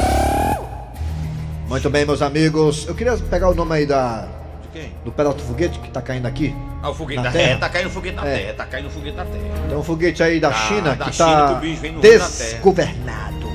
Muito 1.69 1.89
bem, 1.89 2.05
meus 2.05 2.21
amigos. 2.21 2.85
Eu 2.87 2.95
queria 2.95 3.15
pegar 3.15 3.49
o 3.49 3.53
nome 3.53 3.75
aí 3.75 3.85
da. 3.85 4.27
Quem? 4.73 4.91
No 5.05 5.11
pedaço 5.11 5.37
do 5.37 5.43
foguete 5.43 5.79
que 5.79 5.89
tá 5.89 6.01
caindo 6.01 6.25
aqui. 6.25 6.53
Ah, 6.81 6.89
o 6.89 6.93
foguete 6.95 7.17
Na 7.17 7.23
da 7.23 7.31
terra? 7.31 7.45
terra. 7.47 7.59
Tá 7.59 7.69
caindo 7.69 7.87
o 7.87 7.89
foguete 7.91 8.15
na 8.15 8.27
É. 8.27 8.37
terra. 8.37 8.53
Tá 8.53 8.65
caindo 8.65 8.87
o 8.87 8.89
foguete 8.91 9.17
na 9.17 9.25
terra. 9.25 9.67
Tem 9.67 9.77
um 9.77 9.83
foguete 9.83 10.23
aí 10.23 10.39
da 10.39 10.49
Ah, 10.49 10.53
China 10.53 10.95
da 10.95 11.05
que 11.05 11.13
China 11.13 11.25
tá 11.47 11.53
que 11.55 11.61
bicho 11.67 11.81
vem 11.81 11.91
no 11.91 12.01
desgovernado. 12.01 13.47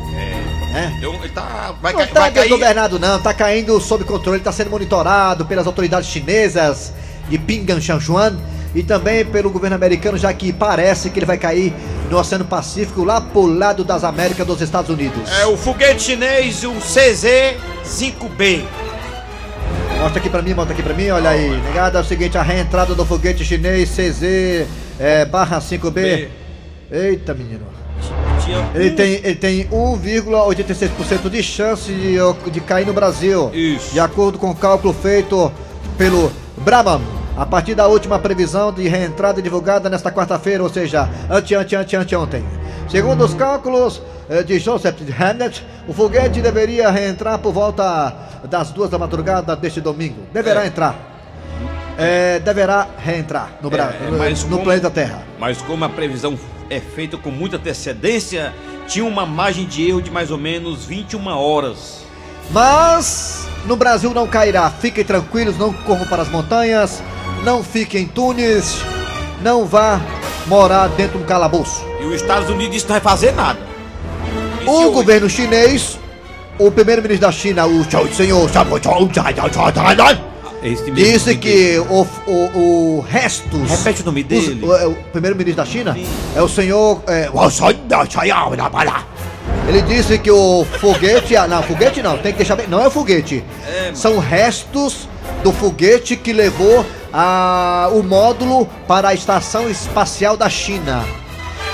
É. 0.77 0.93
Então, 0.99 1.15
ele 1.15 1.29
tá. 1.29 1.75
Vai, 1.81 1.93
Não 1.93 2.01
cair, 2.01 2.13
tá 2.13 2.21
vai 2.21 2.33
cair. 2.33 2.43
desgovernado 2.49 2.99
não, 2.99 3.21
tá 3.23 3.33
caindo 3.35 3.81
sob 3.81 4.05
controle, 4.05 4.41
tá 4.41 4.51
sendo 4.53 4.71
monitorado 4.71 5.45
pelas 5.47 5.67
autoridades 5.67 6.09
chinesas 6.09 6.93
de 7.29 7.39
Pingan 7.39 7.79
e 8.75 8.83
também 8.83 9.25
pelo 9.25 9.51
governo 9.51 9.77
americano, 9.77 10.19
já 10.19 10.33
que 10.33 10.53
parece 10.53 11.11
que 11.11 11.19
ele 11.21 11.27
vai 11.27 11.39
cair 11.39 11.73
no 12.11 12.19
Oceano 12.19 12.45
Pacífico, 12.45 13.05
lá 13.05 13.21
pro 13.21 13.47
lado 13.47 13.85
das 13.85 14.03
Américas 14.03 14.45
dos 14.45 14.61
Estados 14.61 14.91
Unidos. 14.91 15.31
É 15.39 15.47
o 15.47 15.57
foguete 15.57 16.03
chinês, 16.03 16.65
o 16.65 16.81
CZ-5B. 17.85 18.65
Mostra 20.01 20.19
aqui 20.19 20.29
pra 20.29 20.43
mim, 20.43 20.55
mostra 20.55 20.75
aqui 20.75 20.83
pra 20.83 20.95
mim, 20.95 21.09
olha 21.11 21.31
aí. 21.31 21.51
Negada, 21.63 21.99
é 21.99 22.03
o 22.03 22.05
seguinte, 22.05 22.37
a 22.37 22.43
reentrada 22.43 22.95
do 22.95 23.05
foguete 23.05 23.45
chinês 23.45 23.91
CZ 23.91 24.67
é, 24.99 25.25
barra 25.25 25.61
5B. 25.61 25.91
B. 25.91 26.29
Eita, 26.91 27.35
menino. 27.35 27.67
Ele 28.75 28.91
tem, 28.91 29.15
ele 29.15 29.35
tem 29.35 29.65
1,86% 29.69 31.31
de 31.31 31.43
chance 31.43 31.91
de, 31.91 32.17
de 32.51 32.61
cair 32.61 32.87
no 32.87 32.93
Brasil. 32.93 33.51
Isso. 33.55 33.93
De 33.93 34.01
acordo 34.01 34.39
com 34.39 34.51
o 34.51 34.55
cálculo 34.55 34.93
feito 34.93 35.51
pelo 35.97 36.31
Brahman. 36.59 37.01
A 37.37 37.45
partir 37.45 37.75
da 37.75 37.89
última 37.89 38.19
previsão 38.19 38.73
de 38.73 38.87
reentrada 38.87 39.43
divulgada 39.43 39.91
nesta 39.91 40.13
quarta-feira, 40.13 40.63
ou 40.63 40.69
seja, 40.69 41.09
ante, 41.29 41.55
ante, 41.55 41.75
ante, 41.75 41.97
ante 41.97 42.15
ontem. 42.15 42.45
Segundo 42.89 43.25
os 43.25 43.35
cálculos 43.35 44.01
eh, 44.29 44.43
de 44.43 44.59
Joseph 44.59 44.97
Hamlet, 45.21 45.65
o 45.89 45.93
foguete 45.93 46.41
deveria 46.41 46.91
reentrar 46.91 47.39
por 47.39 47.53
volta 47.53 48.15
das 48.49 48.71
duas 48.71 48.89
da 48.91 48.99
madrugada 48.99 49.57
deste 49.57 49.81
domingo. 49.81 50.23
Deverá 50.33 50.65
É. 50.65 50.67
entrar. 50.69 50.95
É, 51.97 52.39
deverá 52.41 52.87
reentrar 52.99 53.53
no, 53.63 53.71
Bra 53.71 53.95
É, 54.01 54.11
no- 54.11 54.19
mas 54.19 54.43
no 54.45 54.51
como- 54.51 54.65
planeta 54.65 54.91
Terra. 54.91 55.23
Mas 55.39 55.61
como 55.63 55.85
a 55.85 55.89
previsão 55.89 56.39
é 56.69 56.81
feita 56.81 57.17
com 57.17 57.31
muita 57.31 57.57
antecedência, 57.57 58.53
tinha 58.87 59.05
uma 59.05 59.25
margem 59.25 59.65
de 59.65 59.89
erro 59.89 60.03
de 60.03 60.11
mais 60.11 60.31
ou 60.31 60.39
menos 60.39 60.85
21 60.85 61.27
horas. 61.29 62.03
Mas 62.51 63.47
no 63.65 63.77
Brasil 63.77 64.13
não 64.13 64.27
cairá. 64.27 64.71
Fiquem 64.71 65.05
tranquilos, 65.05 65.57
não 65.57 65.73
corram 65.73 66.07
para 66.07 66.23
as 66.23 66.29
montanhas, 66.29 67.03
não 67.45 67.63
fiquem 67.63 68.03
em 68.03 68.07
túneis, 68.09 68.77
não 69.43 69.65
vá 69.65 70.01
morar 70.47 70.89
dentro 70.89 71.19
do 71.19 71.25
calabouço. 71.25 71.85
E 72.01 72.05
os 72.05 72.15
Estados 72.21 72.49
Unidos 72.51 72.83
não 72.83 72.89
vai 72.91 73.01
fazer 73.01 73.33
nada. 73.33 73.59
E 74.63 74.65
O 74.67 74.71
hoje- 74.71 74.91
governo 74.93 75.29
chinês, 75.29 75.99
o 76.59 76.71
primeiro-ministro 76.71 77.27
da 77.27 77.33
China, 77.33 77.67
o 77.67 77.85
Chao 77.91 78.07
Senhor, 78.13 78.49
disse 80.93 81.35
que 81.37 81.79
o, 81.79 82.07
o, 82.27 82.59
o 82.99 83.05
restos. 83.07 83.69
Repete 83.71 84.01
o 84.03 84.07
nome 84.07 84.23
os- 84.23 84.27
dele. 84.29 84.65
o, 84.65 84.75
é 84.75 84.87
o 84.87 84.95
primeiro-ministro 85.13 85.63
da 85.63 85.71
China 85.71 85.93
Sim. 85.93 86.07
é 86.35 86.41
o 86.41 86.49
senhor. 86.49 87.03
é, 87.07 87.29
ele 89.69 89.83
disse 89.83 90.19
que 90.19 90.31
o 90.31 90.65
foguete. 90.81 91.37
ah, 91.37 91.47
Não, 91.47 91.63
foguete 91.63 92.03
não, 92.03 92.17
tem 92.17 92.33
que 92.33 92.39
deixar 92.39 92.57
bem. 92.57 92.67
Não 92.67 92.81
é 92.83 92.87
o 92.87 92.91
foguete. 92.91 93.45
É. 93.67 93.91
São 93.95 94.19
restos 94.19 95.07
do 95.43 95.53
foguete 95.53 96.17
que 96.17 96.33
levou 96.33 96.85
a, 97.17 97.89
o 97.93 98.03
módulo 98.03 98.67
para 98.89 99.11
a 99.11 99.15
Estação 99.15 99.71
Espacial 99.71 100.37
da 100.37 100.51
China. 100.51 101.05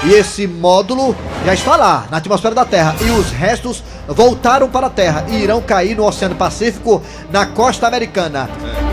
E 0.04 0.12
esse 0.12 0.47
módulo 0.47 1.16
já 1.44 1.54
está 1.54 1.76
lá, 1.76 2.06
na 2.11 2.18
atmosfera 2.18 2.54
da 2.54 2.64
Terra. 2.64 2.94
E 3.00 3.11
os 3.11 3.30
restos 3.30 3.82
voltaram 4.06 4.68
para 4.68 4.88
a 4.88 4.90
Terra 4.90 5.25
e 5.28 5.37
irão 5.37 5.62
cair 5.62 5.97
no 5.97 6.06
Oceano 6.06 6.35
Pacífico, 6.35 7.02
na 7.30 7.47
costa 7.47 7.87
americana. 7.87 8.49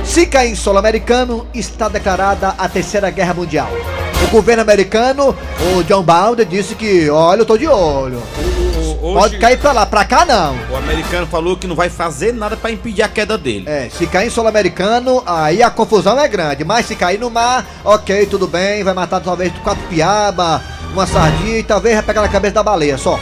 Se 0.05 0.25
cair 0.25 0.51
em 0.51 0.55
solo 0.55 0.77
americano, 0.77 1.45
está 1.53 1.89
declarada 1.89 2.55
a 2.57 2.69
Terceira 2.69 3.09
Guerra 3.09 3.33
Mundial. 3.33 3.69
O 4.25 4.31
governo 4.31 4.61
americano, 4.61 5.35
o 5.75 5.83
John 5.83 6.03
Biden, 6.03 6.47
disse 6.47 6.75
que, 6.75 7.09
olha, 7.09 7.41
eu 7.41 7.45
tô 7.45 7.57
de 7.57 7.67
olho. 7.67 8.21
Hoje, 9.07 9.19
Pode 9.19 9.37
cair 9.37 9.57
pra 9.57 9.71
lá, 9.71 9.85
pra 9.85 10.03
cá 10.03 10.25
não. 10.25 10.57
O 10.69 10.75
americano 10.75 11.25
falou 11.27 11.55
que 11.55 11.65
não 11.65 11.75
vai 11.77 11.89
fazer 11.89 12.33
nada 12.33 12.57
pra 12.57 12.69
impedir 12.69 13.03
a 13.03 13.07
queda 13.07 13.37
dele. 13.37 13.63
É, 13.65 13.87
se 13.89 14.05
cair 14.05 14.27
em 14.27 14.29
solo 14.29 14.49
americano, 14.49 15.23
aí 15.25 15.63
a 15.63 15.69
confusão 15.69 16.19
é 16.19 16.27
grande. 16.27 16.65
Mas 16.65 16.87
se 16.87 16.95
cair 16.95 17.17
no 17.17 17.29
mar, 17.29 17.65
ok, 17.85 18.25
tudo 18.25 18.47
bem, 18.47 18.83
vai 18.83 18.93
matar 18.93 19.21
talvez 19.21 19.53
quatro 19.63 19.81
piaba, 19.87 20.61
uma 20.91 21.07
sardinha 21.07 21.59
e 21.59 21.63
talvez 21.63 21.95
vai 21.95 22.03
pegar 22.03 22.21
na 22.21 22.27
cabeça 22.27 22.55
da 22.55 22.63
baleia 22.63 22.97
só. 22.97 23.17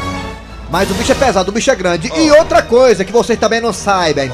Mas 0.72 0.90
o 0.90 0.96
bicho 0.96 1.12
é 1.12 1.16
pesado, 1.16 1.52
o 1.52 1.54
bicho 1.54 1.70
é 1.70 1.76
grande. 1.76 2.12
E 2.16 2.32
outra 2.32 2.64
coisa 2.64 3.06
que 3.06 3.12
vocês 3.12 3.38
também 3.38 3.62
não 3.62 3.72
saibem. 3.72 4.32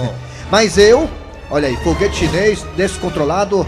Mas 0.50 0.78
eu, 0.78 1.10
olha 1.50 1.68
aí, 1.68 1.76
foguete 1.84 2.16
chinês 2.16 2.66
descontrolado 2.78 3.68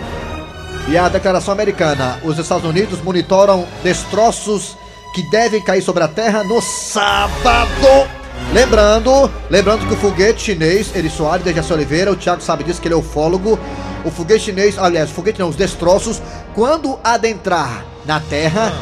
e 0.87 0.97
a 0.97 1.09
declaração 1.09 1.53
americana. 1.53 2.17
Os 2.23 2.39
Estados 2.39 2.63
Unidos 2.65 3.01
monitoram 3.01 3.67
destroços 3.83 4.77
que 5.13 5.21
devem 5.21 5.61
cair 5.61 5.81
sobre 5.81 6.03
a 6.03 6.07
Terra 6.07 6.43
no 6.43 6.59
sábado. 6.61 8.09
Lembrando, 8.51 9.31
lembrando 9.49 9.87
que 9.87 9.93
o 9.93 9.97
foguete 9.97 10.41
chinês, 10.41 10.93
Eri 10.95 11.09
Soares, 11.09 11.45
Dejaci 11.45 11.71
Oliveira, 11.71 12.11
o 12.11 12.15
Thiago 12.15 12.41
sabe 12.41 12.63
disso 12.63 12.81
que 12.81 12.87
ele 12.87 12.95
é 12.95 12.97
ufólogo. 12.97 13.59
O 14.03 14.11
foguete 14.11 14.45
chinês, 14.45 14.77
aliás, 14.77 15.09
o 15.11 15.13
foguete 15.13 15.39
não, 15.39 15.49
os 15.49 15.55
destroços, 15.55 16.21
quando 16.53 16.99
adentrar 17.03 17.85
na 18.05 18.19
Terra, 18.19 18.73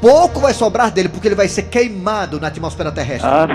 pouco 0.00 0.40
vai 0.40 0.54
sobrar 0.54 0.90
dele, 0.90 1.08
porque 1.08 1.28
ele 1.28 1.34
vai 1.34 1.48
ser 1.48 1.64
queimado 1.64 2.40
na 2.40 2.48
atmosfera 2.48 2.90
terrestre. 2.90 3.28
Ah. 3.28 3.46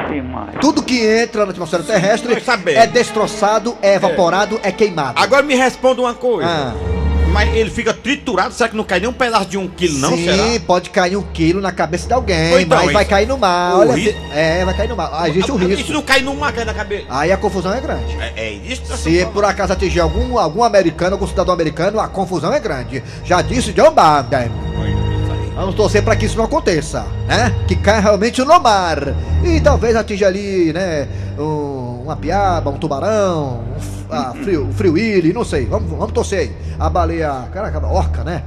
Tudo 0.62 0.84
que 0.84 1.06
entra 1.06 1.46
na 1.46 1.52
atmosfera 1.52 1.84
terrestre 1.84 2.34
é 2.76 2.88
destroçado, 2.88 3.78
é 3.82 3.96
evaporado, 3.96 4.60
é, 4.64 4.72
queimado. 4.72 5.20
Agora 5.22 5.44
me 5.44 5.56
responda 5.56 6.02
uma 6.02 6.14
coisa. 6.14 6.48
Ah. 6.48 7.07
Mas 7.38 7.56
ele 7.56 7.70
fica 7.70 7.94
triturado, 7.94 8.52
será 8.52 8.68
que 8.68 8.76
não 8.76 8.84
cai 8.84 9.00
nem 9.00 9.08
um 9.08 9.14
pedaço 9.14 9.46
de 9.46 9.60
um 9.60 9.68
quilo, 9.68 10.00
não? 10.00 10.10
Sim, 10.18 10.26
Será? 10.26 10.60
pode 10.66 10.90
cair 10.90 11.16
um 11.18 11.22
quilo 11.22 11.62
na 11.62 11.72
cabeça 11.72 12.08
de 12.08 12.14
alguém, 12.14 12.64
então, 12.64 12.80
mas 12.84 12.92
vai 12.92 13.04
isso- 13.04 13.10
cair 13.12 13.28
no 13.28 13.38
mar. 13.38 13.76
Olha, 13.78 14.16
é, 14.34 14.66
vai 14.66 14.74
cair 14.76 14.90
no 14.90 14.96
mar. 14.96 15.30
Existe 15.30 15.52
o 15.52 15.56
E 15.56 15.60
se 15.60 15.66
risco. 15.76 15.94
não 15.94 16.02
cai 16.02 16.22
no 16.24 16.36
mar, 16.36 16.52
cai 16.52 16.66
na 16.66 16.74
cabeça? 16.74 17.06
Aí 17.08 17.32
a 17.32 17.38
confusão 17.38 17.72
é 17.72 17.80
grande. 17.80 18.18
É, 18.20 18.34
é 18.38 18.52
isso 18.54 18.82
que 18.82 18.98
Se 18.98 19.24
por 19.28 19.46
acaso 19.46 19.72
atingir 19.72 20.00
algum, 20.00 20.40
algum 20.40 20.64
americano, 20.64 21.14
algum 21.14 21.28
cidadão 21.28 21.54
americano, 21.54 22.00
a 22.00 22.08
confusão 22.08 22.52
é 22.52 22.60
grande. 22.60 23.04
Já 23.24 23.44
disse 23.44 23.72
John 23.72 23.92
Biden. 23.92 24.52
Isso. 24.88 25.54
Vamos 25.56 25.76
torcer 25.76 26.02
para 26.04 26.16
que 26.16 26.26
isso 26.26 26.38
não 26.38 26.46
aconteça, 26.46 27.06
né? 27.28 27.54
Que 27.68 27.76
caia 27.76 28.00
realmente 28.00 28.42
no 28.44 28.60
mar. 28.60 29.14
E 29.44 29.60
talvez 29.62 29.96
atinja 29.96 30.26
ali, 30.26 30.74
né? 30.74 31.08
um- 31.38 32.02
uma 32.04 32.16
piaba, 32.16 32.72
um 32.72 32.78
tubarão, 32.80 33.64
um, 33.78 33.97
f- 34.10 34.14
ah, 34.16 34.34
frio, 34.44 34.66
um 34.68 34.74
frio 34.74 34.94
willy, 34.94 35.34
não 35.34 35.44
sei. 35.46 35.66
Vamos, 35.66 35.90
vamos 35.92 36.12
torcer 36.12 36.40
aí. 36.40 36.52
A 36.80 36.90
baleia, 36.90 37.48
caraca, 37.54 37.80
a 37.80 37.92
orca, 37.92 38.24
né? 38.24 38.44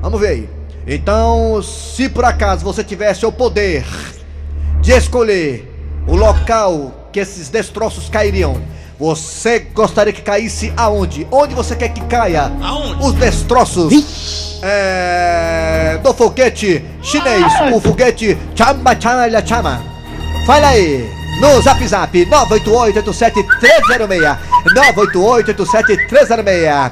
Vamos 0.00 0.20
ver 0.20 0.28
aí. 0.28 0.50
Então, 0.86 1.60
se 1.62 2.08
por 2.08 2.24
acaso 2.24 2.64
você 2.64 2.82
tivesse 2.82 3.24
o 3.26 3.32
poder 3.32 3.84
de 4.80 4.92
escolher 4.92 5.70
o 6.06 6.16
local 6.16 7.08
que 7.12 7.20
esses 7.20 7.48
destroços 7.48 8.08
cairiam, 8.08 8.60
você 8.98 9.58
gostaria 9.60 10.12
que 10.12 10.22
caísse 10.22 10.72
aonde? 10.76 11.26
Onde 11.30 11.54
você 11.54 11.76
quer 11.76 11.90
que 11.90 12.00
caia? 12.06 12.50
Aonde? 12.62 13.04
Os 13.06 13.12
destroços 13.12 14.58
é, 14.62 15.98
do 16.02 16.12
foguete 16.14 16.84
chinês, 17.02 17.44
o 17.74 17.80
foguete 17.80 18.36
Chama 18.54 18.98
Chama 19.00 19.46
Chama. 19.46 19.82
Fala 20.46 20.68
aí, 20.68 21.08
no 21.40 21.60
zap 21.62 21.86
zap 21.86 22.26
988-87-306. 22.26 24.36
988-87-306. 24.76 26.90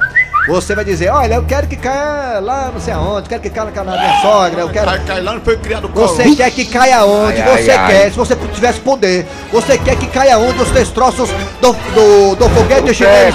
Você 0.49 0.77
vai 0.77 0.85
dizer, 0.85 1.11
olha, 1.11 1.35
eu 1.35 1.43
quero 1.43 1.67
que 1.67 1.75
caia 1.75 2.39
lá 2.39 2.71
não 2.73 2.81
sei 2.81 2.95
aonde, 2.95 3.29
quero 3.29 3.43
que 3.43 3.51
caia 3.51 3.69
na 3.75 3.83
na 3.83 3.97
minha 3.99 4.21
sogra, 4.21 4.61
eu 4.61 4.69
quero. 4.69 4.87
Cai, 4.87 5.01
cai 5.05 5.21
lá, 5.21 5.33
não 5.35 5.41
foi 5.41 5.57
criado 5.57 5.89
colo. 5.89 6.07
Você 6.07 6.37
quer 6.37 6.53
que 6.53 6.65
caia 6.67 7.05
onde 7.05 7.43
Ai, 7.43 7.51
ai, 7.51 7.63
você 7.65 7.71
ai. 7.73 7.87
quer, 7.89 8.13
se 8.13 8.17
você 8.17 8.37
tivesse 8.55 8.79
poder. 8.79 9.27
Você 9.51 9.77
quer 9.77 9.97
que 9.97 10.07
caia 10.07 10.39
onde 10.39 10.63
os 10.63 10.71
destroços 10.71 11.29
do, 11.61 11.73
do, 11.73 12.37
do 12.37 12.49
foguete 12.51 12.95
chinês. 12.95 13.35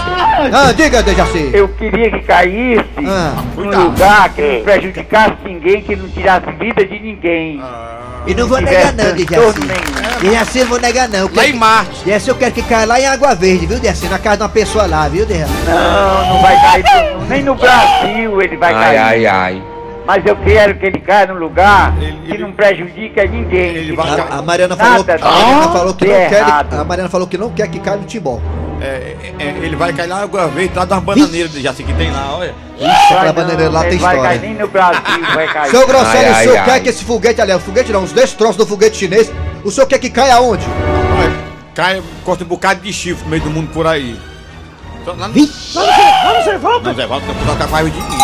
Ah, 0.53 0.71
diga, 0.71 1.03
Dejaci. 1.03 1.49
Eu 1.53 1.67
queria 1.67 2.11
que 2.11 2.21
caísse 2.21 2.85
Ah. 3.05 3.33
num 3.57 3.83
lugar 3.83 4.29
que 4.29 4.41
não 4.41 4.63
prejudicasse 4.63 5.35
ninguém, 5.43 5.81
que 5.81 5.97
não 5.97 6.07
tirasse 6.07 6.49
vida 6.53 6.85
de 6.85 6.97
ninguém. 6.97 7.61
E 8.27 8.35
não 8.35 8.47
vou 8.47 8.61
negar 8.61 8.93
não, 8.93 9.13
Dejaci. 9.13 9.59
Dejaci, 10.21 10.59
não 10.59 10.67
vou 10.67 10.79
negar 10.79 11.09
não. 11.09 11.29
Lá 11.33 11.45
em 11.47 11.53
Marte. 11.53 12.03
Dejaci, 12.05 12.29
eu 12.29 12.35
quero 12.35 12.51
que 12.51 12.61
caia 12.61 12.85
lá 12.85 12.99
em 12.99 13.05
Água 13.07 13.33
Verde, 13.33 13.65
viu, 13.65 13.79
Dejaci? 13.79 14.05
Na 14.07 14.19
casa 14.19 14.37
de 14.37 14.43
uma 14.43 14.49
pessoa 14.49 14.85
lá, 14.85 15.07
viu, 15.07 15.25
Dejaci? 15.25 15.51
Não, 15.65 16.33
não 16.35 16.41
vai 16.41 16.55
cair, 16.61 16.85
nem 17.27 17.43
no 17.43 17.55
Brasil 17.55 18.41
ele 18.41 18.57
vai 18.57 18.73
Ai, 18.73 18.83
cair. 18.83 18.97
ai, 18.97 19.25
ai. 19.25 19.63
Mas 20.05 20.25
eu 20.25 20.35
quero 20.37 20.75
que 20.75 20.85
ele 20.87 20.99
caia 20.99 21.27
num 21.27 21.35
lugar 21.39 21.93
Ele- 22.01 22.11
que 22.25 22.33
ele- 22.33 22.43
não 22.43 22.51
prejudique 22.51 23.19
a 23.19 23.25
ninguém. 23.25 23.75
ele 23.75 23.95
vai- 23.95 24.19
A, 24.19 24.37
a 24.37 24.41
Mariana 24.41 24.75
falou, 24.75 25.05
a 25.21 25.31
Mariana 25.31 25.69
falou 25.71 25.93
que 25.93 26.05
não 26.05 26.13
quer. 26.13 26.33
errado. 26.33 26.73
A 26.73 26.83
Mariana 26.83 27.09
falou 27.09 27.27
que 27.27 27.37
não 27.37 27.49
quer 27.51 27.67
que 27.67 27.79
caia 27.79 27.97
no 27.97 28.03
timbó. 28.05 28.39
É, 28.81 29.15
é, 29.39 29.43
é, 29.43 29.47
ele 29.63 29.75
vai 29.75 29.93
cair 29.93 30.07
lá 30.07 30.21
agora, 30.23 30.47
veio 30.47 30.71
lá 30.75 30.85
das 30.85 31.03
bananeiras 31.03 31.51
de 31.51 31.61
Jaci 31.61 31.83
que 31.83 31.93
tem 31.93 32.11
lá, 32.11 32.35
olha. 32.37 32.55
Ixi, 32.79 33.13
Vai 33.13 33.21
pra 33.31 33.33
bandeira 33.33 33.69
lá 33.69 33.81
ele 33.81 33.89
tem 33.91 33.99
vai 33.99 34.15
história. 34.15 34.39
cair 34.39 34.49
nem 34.49 34.59
no 34.59 34.67
Brasil, 34.67 35.01
vai 35.35 35.47
cair. 35.53 35.69
Seu 35.69 35.85
Grosselio, 35.87 36.17
Ai, 36.17 36.31
o 36.31 36.35
ai, 36.35 36.43
senhor 36.43 36.57
ai. 36.57 36.65
quer 36.65 36.79
que 36.81 36.89
esse 36.89 37.03
foguete, 37.05 37.41
aliás, 37.41 37.61
o 37.61 37.65
foguete 37.65 37.91
não, 37.91 38.03
os 38.03 38.11
destroços 38.11 38.55
do 38.57 38.65
foguete 38.65 38.97
chinês, 38.97 39.31
o 39.63 39.69
senhor 39.69 39.85
quer 39.85 39.99
que 39.99 40.09
caia 40.09 40.35
aonde? 40.35 40.65
Cai, 41.75 42.01
corta 42.25 42.43
um 42.43 42.47
bocado 42.47 42.81
de 42.81 42.91
chifre 42.91 43.23
no 43.23 43.29
meio 43.29 43.43
do 43.43 43.49
mundo 43.51 43.69
por 43.71 43.85
aí. 43.85 44.19
Só 45.05 45.11
lá 45.13 45.27
no- 45.27 45.33
Vixe! 45.33 45.73
Tocar 47.45 47.67
com 47.67 47.73
raiva 47.73 47.89
de 47.89 47.97
mim. 48.01 48.17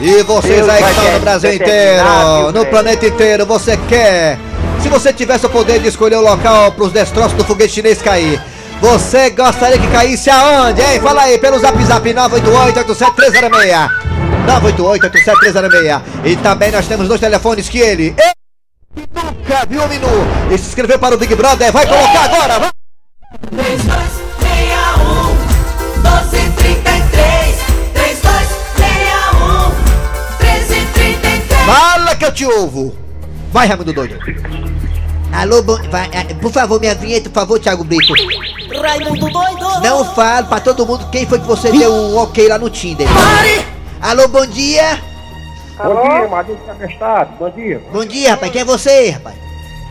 E 0.00 0.22
vocês 0.24 0.68
aí 0.68 0.82
que 0.82 0.90
estão 0.90 1.12
no 1.12 1.20
Brasil 1.20 1.54
inteiro, 1.54 2.52
no 2.52 2.66
planeta 2.66 3.06
inteiro, 3.06 3.46
você 3.46 3.76
quer? 3.88 4.38
Se 4.82 4.88
você 4.88 5.12
tivesse 5.12 5.46
o 5.46 5.48
poder 5.48 5.78
de 5.80 5.88
escolher 5.88 6.16
o 6.16 6.20
local 6.20 6.72
para 6.72 6.84
os 6.84 6.92
destroços 6.92 7.32
do 7.34 7.44
foguete 7.44 7.74
chinês 7.74 8.02
cair, 8.02 8.42
você 8.84 9.30
gostaria 9.30 9.78
que 9.78 9.86
caísse 9.86 10.28
aonde, 10.28 10.82
hein? 10.82 11.00
Fala 11.00 11.22
aí, 11.22 11.38
pelo 11.38 11.58
zap 11.58 11.82
zap 11.84 12.06
988-87306. 12.06 13.90
988-87306. 14.46 16.02
E 16.24 16.36
também 16.36 16.70
nós 16.70 16.86
temos 16.86 17.08
dois 17.08 17.18
telefones 17.18 17.66
que 17.66 17.78
ele... 17.78 18.14
ele 18.94 19.08
nunca 19.14 19.64
viu 19.66 19.82
o 19.82 19.88
menu 19.88 20.06
e 20.50 20.58
se 20.58 20.68
inscreveu 20.68 20.98
para 20.98 21.14
o 21.14 21.18
Big 21.18 21.34
Brother. 21.34 21.72
Vai 21.72 21.86
colocar 21.86 22.24
agora, 22.24 22.58
vai! 22.58 22.70
3261 23.50 25.34
1233 26.02 27.56
3261 27.94 29.68
1333 30.40 31.60
Fala 31.64 32.14
que 32.16 32.24
eu 32.26 32.32
te 32.32 32.44
ouvo! 32.44 32.94
Vai, 33.50 33.66
Raimundo 33.66 33.94
Doido! 33.94 34.18
Alô, 35.32 35.62
bom, 35.62 35.76
vai, 35.90 36.08
eh, 36.12 36.34
por 36.34 36.52
favor, 36.52 36.78
minha 36.78 36.94
vinheta, 36.94 37.28
por 37.28 37.40
favor, 37.40 37.58
Thiago 37.58 37.82
Brito. 37.82 38.12
Raimundo 38.80 39.30
doido 39.30 39.80
Não 39.82 40.04
fale 40.04 40.46
pra 40.46 40.60
todo 40.60 40.86
mundo 40.86 41.08
quem 41.10 41.26
foi 41.26 41.38
que 41.38 41.46
você 41.46 41.70
deu 41.70 41.92
um 41.92 42.16
ok 42.18 42.48
lá 42.48 42.58
no 42.58 42.70
Tinder. 42.70 43.06
Pare 43.08 43.64
Alô, 44.00 44.28
bom 44.28 44.46
dia! 44.46 44.98
Bom 45.76 46.02
dia, 46.02 46.28
Madrinha 46.28 46.58
da 46.66 46.74
Tempestade. 46.74 47.30
Bom 47.38 47.50
dia. 47.50 47.82
Bom 47.92 48.04
dia, 48.04 48.30
rapaz. 48.30 48.52
Quem 48.52 48.60
é 48.60 48.64
você, 48.64 49.10
rapaz? 49.10 49.34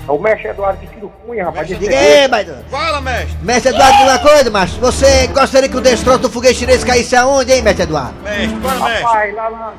É 0.07 0.11
o 0.11 0.19
mestre 0.19 0.49
Eduardo 0.49 0.79
de 0.79 0.87
Tiro 0.87 1.11
Cunha, 1.25 1.45
rapaz. 1.45 1.67
Diga 1.67 1.97
aí, 1.97 2.27
mas... 2.27 2.47
Fala, 2.69 3.01
mestre. 3.01 3.37
Mestre 3.41 3.73
Eduardo, 3.73 3.97
diga 3.97 4.11
uma 4.11 4.19
coisa, 4.19 4.51
macho. 4.51 4.79
Você 4.79 5.27
gostaria 5.27 5.67
que 5.67 5.77
o 5.77 5.81
destroço 5.81 6.19
do 6.19 6.29
foguete 6.29 6.55
chinês 6.55 6.83
caísse 6.83 7.15
aonde, 7.15 7.51
hein, 7.51 7.61
mestre 7.61 7.83
Eduardo? 7.83 8.13
Mestre, 8.23 8.47
bora, 8.57 8.75
mestre. 8.75 9.03
Rapaz, 9.03 9.35
lá, 9.35 9.47
lá, 9.49 9.73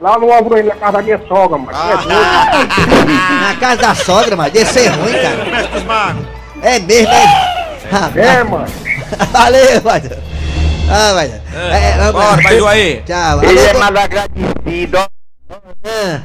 lá 0.00 0.18
no 0.18 0.32
Alvorino, 0.32 0.68
na 0.68 0.76
casa 0.76 0.92
da 0.92 1.02
minha 1.02 1.20
sogra, 1.26 1.58
mano. 1.58 1.70
Ah. 1.72 2.50
É. 2.52 3.50
Na 3.50 3.54
casa 3.56 3.82
da 3.82 3.94
sogra, 3.94 4.36
mano. 4.36 4.50
Deve 4.50 4.70
ser 4.70 4.88
ruim, 4.88 5.12
cara. 5.12 5.44
Mestre 5.44 5.72
dos 5.72 5.84
magos. 5.84 6.26
É 6.62 6.78
mesmo, 6.78 7.12
é? 7.12 7.49
É, 8.16 8.44
mano. 8.44 8.66
Valeu, 9.32 9.82
mas... 9.84 10.04
Ah, 10.92 11.12
mas... 11.14 11.32
É, 11.54 11.96
vamos 11.98 12.14
lá. 12.14 12.36
Bora, 12.36 12.42
vai 12.62 12.80
aí. 12.80 13.02
Tchau. 13.06 13.44
Ele 13.44 13.60
é 13.60 13.74
mal 13.74 13.96
agradecido. 13.96 14.98
ó. 14.98 15.08
ah. 15.84 16.20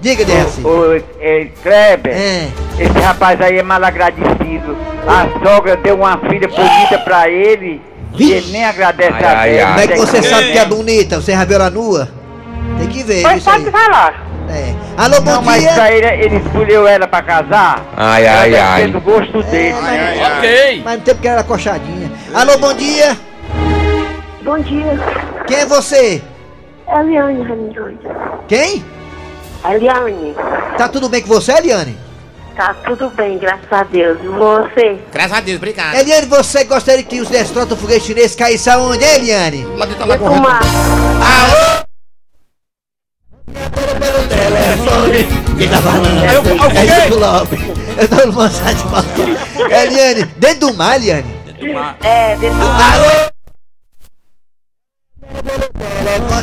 Diga, 0.00 0.24
Dercy. 0.24 0.60
Ô, 0.66 0.94
é, 1.18 1.46
Kleber, 1.62 2.12
É. 2.12 2.48
esse 2.78 2.98
rapaz 3.00 3.40
aí 3.40 3.58
é 3.58 3.62
mal 3.62 3.82
agradecido. 3.82 4.76
A 5.08 5.26
sogra 5.42 5.76
deu 5.76 5.96
uma 5.96 6.18
filha 6.18 6.46
bonita 6.46 6.98
pra 6.98 7.28
ele 7.28 7.80
e 8.18 8.32
ele 8.32 8.52
nem 8.52 8.64
agradece 8.66 9.24
a 9.24 9.44
Deus. 9.46 9.64
Como 9.66 9.80
é 9.80 9.86
que 9.86 9.96
você 9.96 10.20
Tem 10.20 10.30
sabe 10.30 10.52
que 10.52 10.58
é 10.58 10.64
bonita? 10.66 11.20
Você 11.20 11.32
já 11.32 11.44
viu 11.44 11.56
ela 11.56 11.70
nua? 11.70 12.08
Tem 12.78 12.88
que 12.88 13.02
ver 13.02 13.20
isso 13.36 13.48
aí. 13.50 13.70
falar. 13.70 14.23
É. 14.50 14.74
Alô, 14.96 15.20
bom 15.20 15.30
Não, 15.32 15.42
mas 15.42 15.60
dia. 15.62 15.72
pra 15.72 15.90
ele, 15.92 16.06
ele 16.24 16.36
escolheu 16.36 16.86
ela 16.86 17.06
pra 17.06 17.22
casar. 17.22 17.84
Ai, 17.96 18.26
ai, 18.26 18.54
ai. 18.54 18.86
do 18.88 19.00
gosto 19.00 19.42
dele. 19.44 19.74
mas, 19.80 20.38
Ok. 20.38 20.82
mas 20.84 20.94
não 20.96 21.00
tem 21.04 21.14
porque 21.14 21.28
ela 21.28 21.38
era 21.38 21.46
coxadinha. 21.46 22.12
Alô, 22.34 22.58
bom 22.58 22.74
dia. 22.74 23.16
Bom 24.42 24.58
dia, 24.58 24.98
Quem 25.46 25.56
é 25.58 25.66
você? 25.66 26.22
é 26.86 26.92
a 26.94 27.00
Eliane 27.02 27.42
Ramírez. 27.42 27.96
Quem? 28.46 28.84
Eliane, 29.68 30.36
Tá 30.76 30.86
tudo 30.88 31.08
bem 31.08 31.22
com 31.22 31.28
você, 31.28 31.52
Eliane? 31.52 31.96
tá 32.54 32.72
tudo 32.86 33.10
bem, 33.16 33.36
graças 33.38 33.64
a 33.72 33.82
Deus. 33.84 34.18
E 34.22 34.28
você? 34.28 34.98
Graças 35.12 35.32
a 35.32 35.40
Deus, 35.40 35.56
obrigado. 35.56 35.94
Eliane, 35.96 36.26
você 36.26 36.62
gostaria 36.64 37.02
que 37.02 37.20
os 37.20 37.28
destroços 37.28 37.70
do 37.70 37.76
foguete 37.76 38.04
chinês 38.06 38.36
caíssem 38.36 38.72
aonde, 38.72 39.02
hein, 39.02 39.14
Eliane? 39.16 39.64
Lá 39.76 39.86
dentro 39.86 40.00
da 40.00 40.14
lagoa. 40.14 40.58
Quem 45.58 45.68
tá 45.68 45.76
falando? 45.78 46.24
Eu- 46.24 46.42
eu- 46.44 46.70
É 46.70 47.02
Chico 47.02 47.18
Lopes. 47.18 47.60
Eu 47.96 48.08
tô 48.08 48.26
numa 48.26 48.50
satisfação. 48.50 49.26
Eliane, 49.70 50.24
dentro 50.36 50.60
do 50.68 50.74
mar, 50.74 50.96
Eliane? 50.96 51.24
É, 52.02 52.36
dentro 52.36 52.58
do 52.58 52.64
mar. 52.66 52.94
Alô? 52.94 53.34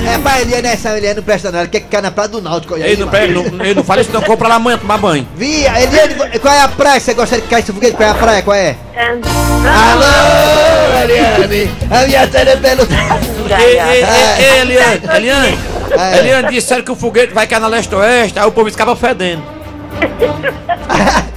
É 0.10 0.18
pra 0.18 0.42
Eliane, 0.42 0.68
essa 0.68 0.98
Eliane 0.98 1.16
não 1.18 1.24
presta. 1.24 1.50
Ela 1.50 1.68
quer 1.68 1.82
ficar 1.82 2.02
na 2.02 2.12
praia 2.12 2.30
do 2.30 2.42
Náutico. 2.42 2.76
Ele 2.78 2.98
não, 2.98 3.08
pega, 3.10 3.34
não, 3.34 3.44
ele 3.64 3.74
não 3.76 3.84
fala 3.84 4.02
isso, 4.02 4.12
não. 4.12 4.22
Compra 4.22 4.48
lá 4.48 4.56
amanhã 4.56 4.78
tomar 4.78 4.98
banho. 4.98 5.28
Via, 5.36 5.82
Eliane, 5.82 6.40
qual 6.40 6.54
é 6.54 6.62
a 6.62 6.68
praia 6.68 7.00
que 7.00 7.06
você 7.06 7.14
gostaria 7.14 7.44
que 7.44 7.50
caísse 7.50 7.72
o 7.72 7.74
foguete? 7.74 7.96
Qual 7.96 8.08
é 8.08 8.12
a 8.12 8.16
praia? 8.16 8.42
Qual 8.42 8.56
é? 8.56 8.76
É, 8.96 9.08
Alô, 9.10 11.04
Eliane! 11.04 11.72
A 11.92 12.08
minha 12.08 12.32
série 12.32 12.50
é 12.52 12.56
pelo. 12.58 12.82
Ei, 12.84 13.80
ei, 13.80 14.04
ei, 14.04 14.04
ei, 14.40 14.62
Eliane, 14.62 15.02
Eliane. 15.16 15.58
É. 15.98 16.20
Eliane 16.20 16.50
disseram 16.50 16.84
que 16.84 16.92
o 16.92 16.96
foguete 16.96 17.34
vai 17.34 17.48
cair 17.48 17.60
na 17.60 17.68
leste-oeste, 17.68 18.40
aí 18.40 18.46
o 18.46 18.52
povo 18.52 18.70
ficava 18.70 18.96
fedendo. 18.96 19.44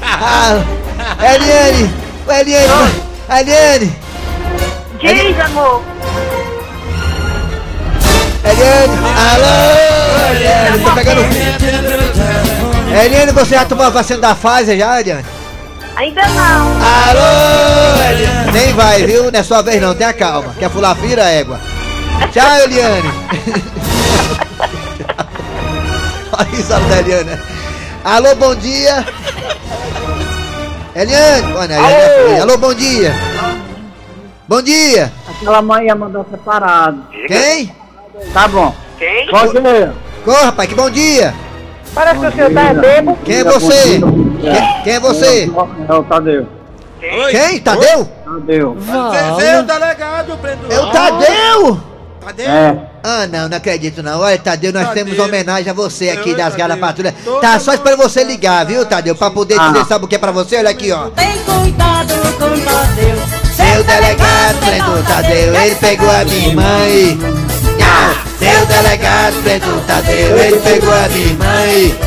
Ah, 0.03 0.63
Eliane! 1.35 1.91
Eliane! 2.29 2.95
Eliane! 3.29 3.93
Diz, 5.01 5.41
amor. 5.41 5.83
Eliane! 8.45 8.99
Alô! 9.33 10.37
Eliane, 10.37 10.79
tô 10.79 10.91
pegando. 10.93 11.21
Eliane, 13.05 13.33
você 13.33 13.55
já 13.55 13.65
tomou 13.65 13.87
a 13.87 13.91
vacina 13.91 14.21
da 14.21 14.35
Pfizer 14.35 14.79
já, 14.79 15.01
Eliane? 15.01 15.25
Ainda 15.97 16.23
não. 16.23 16.67
Alô, 17.09 18.11
Eliane! 18.11 18.53
Nem 18.53 18.73
vai, 18.73 19.03
viu? 19.05 19.31
Não 19.33 19.41
é 19.41 19.43
sua 19.43 19.63
vez 19.63 19.81
não, 19.81 19.95
tenha 19.95 20.13
calma. 20.13 20.55
Quer 20.59 20.71
pular 20.71 20.95
fira, 20.97 21.25
égua? 21.25 21.61
Tchau, 22.33 22.59
Eliane! 22.61 23.11
Olha 26.39 26.49
risada 26.51 26.85
da 26.87 26.99
Eliane. 26.99 27.41
Alô, 28.05 28.35
bom 28.35 28.55
dia! 28.55 29.05
Eliane! 30.95 31.55
Olha, 31.55 31.75
Eliane. 31.75 32.41
Alô, 32.41 32.59
bom 32.59 32.75
dia! 32.75 33.15
Bom 34.47 34.61
dia! 34.61 35.11
Aquela 35.29 35.63
mãe 35.63 35.87
ia 35.87 35.95
mandar 35.95 36.25
separado. 36.31 37.03
Quem? 37.27 37.75
Tá 38.33 38.47
bom. 38.49 38.75
Quem? 38.99 39.27
Pode 39.29 39.57
ir. 39.57 39.93
Ô, 40.27 40.33
rapaz, 40.45 40.69
que 40.69 40.75
bom 40.75 40.91
dia! 40.91 41.35
Parece 41.95 42.21
que 42.21 42.27
o 42.27 42.33
senhor 42.33 42.53
tá 42.53 42.75
bebo. 42.75 43.17
Quem 43.25 43.37
é 43.37 43.45
você? 43.45 44.01
Quem, 44.01 44.83
quem 44.83 44.93
é 44.95 45.01
você? 45.01 45.51
É 45.89 45.95
o 45.95 46.03
Tadeu. 46.03 46.47
Quem? 47.01 47.61
Tadeu? 47.61 48.09
Tadeu. 48.25 48.75
Você 48.75 49.47
é 49.47 49.61
o 49.61 49.63
delegado, 49.63 50.37
Brendo. 50.37 50.73
É 50.73 50.81
o 50.81 50.91
Tadeu! 50.91 51.81
Tadeu? 52.21 52.51
É. 52.51 52.94
Ah, 53.07 53.27
não, 53.27 53.51
não 53.51 53.57
acredito 53.59 54.03
não. 54.03 54.19
Olha, 54.19 54.39
Tadeu, 54.39 54.73
nós 54.73 54.89
Tadeu. 54.89 55.05
temos 55.05 55.19
homenagem 55.19 55.69
a 55.69 55.75
você 55.75 56.09
aqui 56.09 56.31
Oi, 56.31 56.37
das 56.37 56.55
Gala 56.57 56.71
Tadeu. 56.75 56.87
Patrulha. 56.87 57.15
Tá 57.39 57.61
só 57.61 57.75
esperando 57.75 57.99
você 57.99 58.25
ligar, 58.25 58.65
viu, 58.65 58.87
Tadeu? 58.87 59.15
Pra 59.15 59.31
poder 59.31 59.61
Ah. 59.61 59.69
dizer, 59.69 59.85
sabe 59.85 60.07
o 60.07 60.09
que 60.09 60.15
é 60.15 60.19
pra 60.19 60.33
você? 60.33 60.57
Olha 60.57 60.71
aqui, 60.71 60.91
ó. 60.91 61.11
Tem 61.11 61.37
cuidado 61.41 62.15
com 62.15 62.39
Tadeu 62.65 63.17
Seu 63.55 63.85
delegado 63.85 64.59
prendeu 64.65 65.03
Tadeu, 65.07 65.55
ele 65.55 65.75
pegou 65.75 66.11
a 66.11 66.25
minha 66.25 66.55
mãe. 66.55 67.19
Nhau. 67.77 68.15
Seu 68.39 68.67
delegado 68.67 69.43
prendeu 69.43 69.81
Tadeu, 69.87 70.39
ele 70.39 70.57
pegou 70.61 70.95
a 70.95 71.09
minha 71.11 71.35
mãe. 71.35 71.99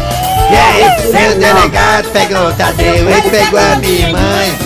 E 0.50 0.56
aí, 0.56 1.02
seu 1.12 1.40
delegado 1.40 2.10
pegou 2.12 2.54
Tadeu, 2.54 3.10
ele 3.10 3.30
pegou 3.30 3.60
a 3.60 3.76
minha 3.76 4.12
mãe. 4.12 4.57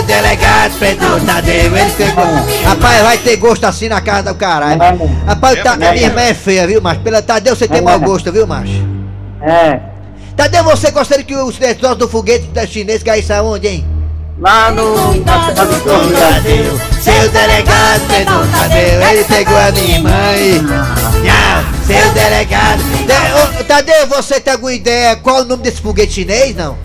Seu 0.00 0.06
delegado 0.06 0.78
prendeu 0.78 1.20
Tadeu, 1.26 1.76
ele 1.76 1.90
pegou. 1.90 2.24
Rapaz, 2.64 3.02
vai 3.02 3.18
ter 3.18 3.36
gosto 3.36 3.64
assim 3.64 3.86
na 3.86 4.00
casa 4.00 4.32
do 4.32 4.34
caralho. 4.34 4.80
Rapaz, 5.26 5.62
tá, 5.62 5.76
minha 5.76 5.94
irmã 5.94 6.22
é 6.22 6.32
feia, 6.32 6.66
viu, 6.66 6.80
macho? 6.80 7.00
Pela 7.00 7.20
Tadeu 7.20 7.54
você 7.54 7.68
tem 7.68 7.82
mau 7.82 8.00
gosto, 8.00 8.32
viu, 8.32 8.46
macho? 8.46 8.82
É. 9.42 9.78
Tadeu, 10.34 10.64
você 10.64 10.90
gostaria 10.90 11.22
que 11.22 11.36
os 11.36 11.58
destroços 11.58 11.98
do 11.98 12.08
foguete 12.08 12.46
da 12.46 12.66
chinês 12.66 13.02
caíssem 13.02 13.36
aonde, 13.36 13.68
hein? 13.68 13.86
Lá 14.38 14.70
no. 14.70 14.94
Tadeu. 15.22 16.80
Seu 17.02 17.28
delegado 17.28 18.00
pegou 18.08 18.46
Tadeu, 18.46 19.02
ele 19.02 19.24
pegou 19.24 19.58
a 19.58 19.70
minha 19.72 20.00
mãe. 20.00 20.62
Não, 20.62 21.86
seu 21.86 22.12
delegado. 22.14 22.78
De, 22.78 23.60
ô, 23.60 23.64
Tadeu, 23.64 24.06
você 24.06 24.40
tem 24.40 24.54
alguma 24.54 24.72
ideia 24.72 25.16
qual 25.16 25.42
o 25.42 25.44
nome 25.44 25.62
desse 25.62 25.82
foguete 25.82 26.12
chinês, 26.12 26.56
não? 26.56 26.78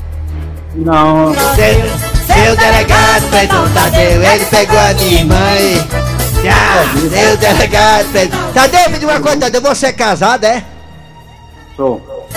Não. 0.76 1.34
Seu, 1.56 2.15
seu 2.26 2.56
delegado 2.56 3.30
pegou 3.30 3.70
Tadeu, 3.70 4.24
ele 4.24 4.46
pegou 4.46 4.78
a 4.80 4.94
minha 4.94 5.26
mãe. 5.26 5.88
Não, 6.44 7.10
seu 7.10 7.38
delegado 7.38 8.12
pegou. 8.12 8.40
Tadeu, 8.54 8.90
me 8.90 9.00
diga 9.00 9.12
uma 9.12 9.20
coisa, 9.20 9.40
Tadeu, 9.40 9.62
você 9.62 9.88
é 9.88 9.94
casado, 9.94 10.44
é? 10.46 10.64
Sou. 11.76 12.28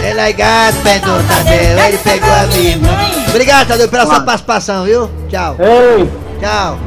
Delegado 0.00 0.76
pegou 0.82 1.22
Tadeu, 1.24 1.78
ele 1.78 1.98
pegou 1.98 2.32
a 2.32 2.46
minha 2.46 2.78
mãe. 2.78 3.24
Obrigado, 3.28 3.68
Tadeu, 3.68 3.88
pela 3.88 4.06
sua 4.06 4.20
participação, 4.20 4.84
viu? 4.84 5.10
Tchau, 5.28 5.56
Ei! 5.58 6.08
tchau. 6.40 6.78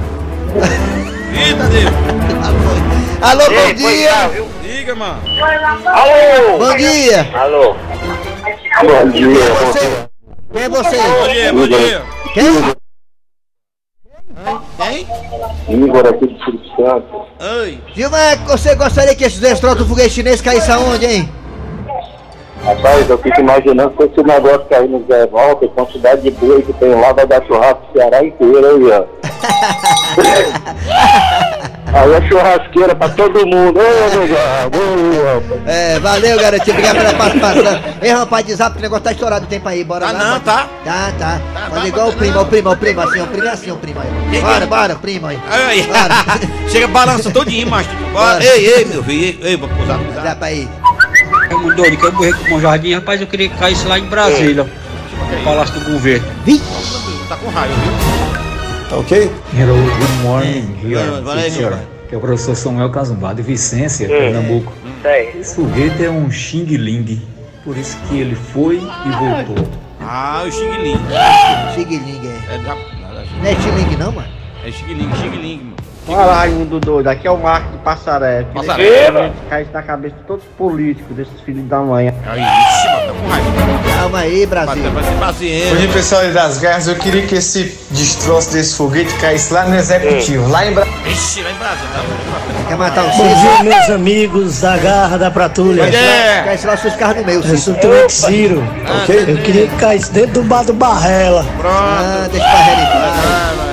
Ih, 1.34 1.54
Tadeu. 1.56 1.90
Alô, 3.22 3.44
bom 3.50 3.74
dia! 3.74 4.32
Diga, 4.64 4.96
mano. 4.96 5.20
Bom 6.58 6.78
dia! 6.78 7.30
Alô? 7.34 7.76
Bom 8.82 9.10
dia. 9.10 9.54
Você? 9.66 10.09
Quem 10.60 10.66
é 10.66 10.70
você? 10.70 10.98
Bom 10.98 11.28
dia, 11.30 11.54
bom 11.54 11.68
dia. 11.68 12.02
Quem? 12.34 12.46
Hein? 14.86 15.08
Igor 15.70 16.06
aqui 16.06 16.28
do 16.28 16.34
Espírito 16.34 16.68
Santo. 16.76 17.26
Oi. 17.62 17.80
Gilmar, 17.96 18.34
é 18.34 18.36
você 18.36 18.76
gostaria 18.76 19.16
que 19.16 19.24
esses 19.24 19.40
destroços 19.40 19.80
do 19.80 19.86
foguete 19.86 20.10
chinês 20.10 20.42
caíssem 20.42 20.76
aonde, 20.76 21.06
hein? 21.06 21.30
Rapaz, 22.62 23.10
eu 23.10 23.18
fico 23.20 23.40
imaginando 23.40 23.94
se 23.98 24.04
esse 24.04 24.22
negócio 24.22 24.66
cair 24.66 24.90
no 24.90 25.02
Zé 25.08 25.28
Volta, 25.28 25.66
a 25.66 25.70
quantidade 25.70 26.24
de 26.24 26.32
boi 26.32 26.62
que 26.62 26.74
tem 26.74 26.94
lá 26.94 27.14
vai 27.14 27.26
dar 27.26 27.42
churrasco 27.46 27.94
Ceará 27.94 28.22
inteiro 28.22 28.68
aí, 28.68 28.92
ó. 28.92 29.06
aí 31.94 32.14
é 32.14 32.22
churrasqueira 32.28 32.96
pra 32.96 33.10
todo 33.10 33.46
mundo. 33.46 33.80
Ô, 33.80 33.82
ô, 33.82 35.34
rapaz. 35.34 35.62
É, 35.68 36.00
valeu, 36.00 36.40
garotinho. 36.40 36.78
Obrigado 36.78 36.98
pela 36.98 37.14
participação. 37.14 37.80
Ei, 38.02 38.12
rapaz, 38.12 38.46
de 38.46 38.56
zap, 38.56 38.78
o 38.78 38.82
negócio 38.82 39.04
tá 39.04 39.12
estourado 39.12 39.46
o 39.46 39.48
tempo 39.48 39.68
aí. 39.68 39.84
Bora 39.84 40.08
Ah, 40.08 40.12
lá. 40.12 40.20
não, 40.20 40.30
bora. 40.32 40.40
tá? 40.42 40.68
Tá, 40.86 41.12
tá. 41.18 41.40
Tá, 41.54 41.60
Faz 41.62 41.72
vai, 41.74 41.88
igual 41.88 42.08
o 42.08 42.10
vai, 42.10 42.20
primo, 42.20 42.34
não. 42.36 42.42
o 42.42 42.46
primo, 42.46 42.72
o 42.72 42.78
primo, 42.78 43.02
assim, 43.02 43.22
o 43.22 43.28
primo 43.28 43.48
é 43.48 43.52
assim, 43.52 43.72
o 43.72 43.76
primo 43.78 44.00
aí. 44.02 44.42
Bora, 44.42 44.60
quem? 44.60 44.68
bora, 44.68 44.96
primo 44.96 45.28
aí. 45.28 45.38
Bora. 45.38 46.40
Chega, 46.70 46.88
balança 46.88 47.32
todinho, 47.32 47.68
macho. 47.70 47.90
Bora. 48.12 48.34
Bora. 48.36 48.44
Ei, 48.46 48.66
ei, 48.68 48.86
meu 48.86 49.04
filho. 49.04 49.40
Ei, 49.44 49.50
ei 49.52 49.58
vou 49.58 49.70
pousar. 49.70 49.98
pousar. 50.00 50.24
Zap 50.24 50.44
aí. 50.44 50.68
É 51.50 51.56
um 51.56 51.76
doido 51.76 51.98
que 51.98 52.06
eu 52.06 52.12
morri 52.14 52.34
com 52.34 52.46
o 52.46 52.50
Bom 52.50 52.60
Jardim, 52.62 52.94
rapaz, 52.94 53.20
eu 53.22 53.28
queria 53.28 53.50
que 53.50 53.58
caísse 53.58 53.86
lá 53.88 53.98
em 53.98 54.06
Brasília, 54.06 54.64
no 54.64 55.44
Palácio 55.44 55.80
do 55.80 55.92
Governo. 55.92 56.26
Tá 57.28 57.36
com 57.36 57.50
raiva, 57.50 57.74
viu? 57.76 58.19
Tá 58.90 58.98
ok? 58.98 59.32
Hello, 59.54 59.76
good 59.76 60.24
morning. 60.24 60.76
É, 60.84 60.88
Here, 60.88 61.44
teacher. 61.44 61.78
Que 62.08 62.16
é 62.16 62.18
o 62.18 62.22
professor 62.22 62.56
Samuel 62.56 62.90
Casumba, 62.90 63.34
de 63.36 63.42
Vicência, 63.44 64.06
É. 64.06 64.08
Pernambuco. 64.08 64.74
Esse 65.40 65.56
foguete 65.56 66.04
é 66.04 66.10
um 66.10 66.30
Xing 66.32 66.66
Ling, 66.66 67.22
por 67.64 67.78
isso 67.78 67.98
que 68.08 68.20
ele 68.20 68.36
foi 68.36 68.78
e 68.78 69.12
voltou. 69.12 69.68
Ah, 70.02 70.44
o 70.48 70.52
Xing 70.52 70.78
Ling. 70.82 70.98
Xing-ling, 71.76 72.22
é. 72.28 72.56
É, 72.56 72.58
da, 72.58 72.76
Não 72.76 73.50
é 73.50 73.56
Xing-ling 73.56 73.96
não, 73.98 74.12
mano? 74.12 74.28
é 74.66 74.72
Xing 74.72 74.94
Ling, 74.94 75.10
Xing 75.16 75.38
Ling, 75.38 75.58
mano. 75.64 75.76
Fala 76.08 76.34
Raimundo 76.34 76.80
doido, 76.80 77.08
aqui 77.08 77.28
é 77.28 77.32
o 77.32 77.38
Marco 77.38 77.72
de 77.72 77.78
Passaré. 77.84 78.44
Passaré. 78.52 79.32
Cai 79.48 79.62
isso 79.62 79.72
na 79.72 79.84
cabeça 79.84 80.16
de 80.16 80.24
todos 80.24 80.44
os 80.44 80.50
políticos, 80.54 81.16
desses 81.16 81.40
filhos 81.42 81.68
da 81.70 81.80
mãe. 81.82 82.08
Aí, 82.26 82.42
ixi, 82.42 82.88
mano, 82.88 82.89
tá 83.10 83.14
com 83.14 83.28
raiva. 83.28 83.50
Calma 83.96 84.20
aí, 84.20 84.46
Brasil. 84.46 84.84
Hoje, 85.72 85.88
pessoal 85.94 86.32
das 86.32 86.58
garras, 86.58 86.88
eu 86.88 86.96
queria 86.96 87.26
que 87.26 87.36
esse 87.36 87.78
destroço 87.92 88.52
desse 88.52 88.76
foguete 88.76 89.14
caísse 89.16 89.54
lá 89.54 89.66
no 89.66 89.76
executivo, 89.76 90.48
lá 90.50 90.66
em 90.66 90.74
Brasília. 90.74 91.00
Ixi, 91.12 91.42
lá 91.42 91.52
em 91.52 91.56
Brasília. 91.56 91.90
tá? 91.94 92.68
Quer 92.68 92.78
matar 92.78 93.04
o 93.06 93.10
Bom 93.10 93.36
dia, 93.36 93.64
meus 93.64 93.90
amigos 93.90 94.62
da 94.62 94.78
Garra 94.78 95.18
da 95.18 95.32
Patrulha. 95.32 95.84
É. 95.84 96.44
Quer 96.44 96.68
lá 96.68 96.74
os 96.76 96.80
seus 96.82 96.96
carros 96.96 97.18
no 97.18 97.26
meio, 97.26 97.42
Eu 97.44 97.58
sou 97.58 97.74
o 97.74 98.10
Ciro. 98.10 98.64
Ok? 99.04 99.26
Eu 99.28 99.38
queria 99.38 99.68
que 99.68 99.76
caísse 99.78 100.12
dentro 100.12 100.42
do 100.42 100.44
bar 100.44 100.64
do 100.64 100.74
Barrela. 100.74 101.46
Ah, 101.64 102.28
deixa 102.32 102.48
realidade. 102.48 103.70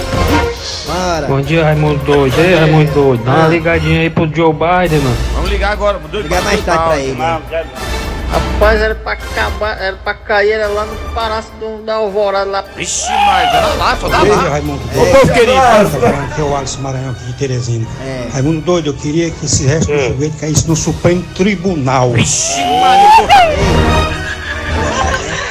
Bora. 0.87 1.27
Bom 1.27 1.41
dia, 1.41 1.65
Raimundo 1.65 2.05
Doido. 2.05 2.39
Ei, 2.41 2.55
Raimundo 2.55 2.93
Doido, 2.93 3.25
dá 3.25 3.33
uma 3.33 3.49
ligadinha 3.49 4.01
aí 4.01 4.11
pro 4.11 4.29
Joe 4.35 4.53
Biden, 4.53 5.01
mano. 5.01 5.17
Vamos 5.35 5.51
ligar 5.51 5.73
agora. 5.73 6.01
Ligar 6.13 6.43
mais 6.43 6.65
tarde 6.65 6.85
pra 6.85 6.99
ele. 6.99 8.06
Rapaz, 8.31 8.81
era 8.81 8.95
pra 8.95 9.13
acabar, 9.13 9.81
era 9.81 9.97
pra 9.97 10.15
cair 10.15 10.53
era 10.53 10.67
lá 10.67 10.85
no 10.85 10.97
Palácio 11.13 11.53
do, 11.61 11.85
da 11.85 11.95
Alvorada 11.95 12.51
lá. 12.51 12.65
Ixi, 12.77 13.09
mas 13.11 13.55
era 13.55 13.67
lá, 13.75 13.97
só 14.01 14.09
dá 14.09 14.19
Beijo, 14.19 14.37
lá. 14.37 14.49
Raimundo. 14.49 14.83
Ô, 14.95 15.07
povo 15.07 15.33
querido. 15.33 15.53
Aqui 15.53 16.41
é 16.41 16.45
o 16.45 16.57
Alisson 16.57 16.81
Maranhão 16.81 17.11
aqui 17.13 17.25
de 17.25 17.33
Teresina. 17.35 17.87
É. 18.05 18.29
Raimundo 18.33 18.61
doido, 18.63 18.89
eu 18.89 18.95
queria 18.95 19.31
que 19.31 19.47
esse 19.47 19.65
resto 19.67 19.93
do 19.93 19.99
foguete 20.01 20.37
caísse 20.39 20.67
no 20.67 20.75
Supremo 20.75 21.23
Tribunal. 21.35 22.17
Ixi, 22.17 22.61
Maria. 22.81 23.57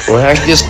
O 0.08 0.16
resto 0.16 0.46
desse 0.46 0.68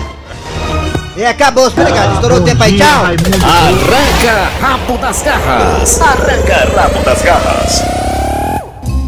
E 1.17 1.25
acabou, 1.25 1.67
obrigado. 1.67 2.13
Estourou 2.15 2.37
o 2.39 2.41
tempo 2.41 2.63
aí, 2.63 2.77
tchau. 2.77 3.03
Arranca 3.05 4.49
rabo 4.61 4.97
das 4.97 5.21
garras. 5.21 6.01
Arranca 6.01 6.71
rabo 6.75 7.03
das 7.03 7.21
garras. 7.21 8.06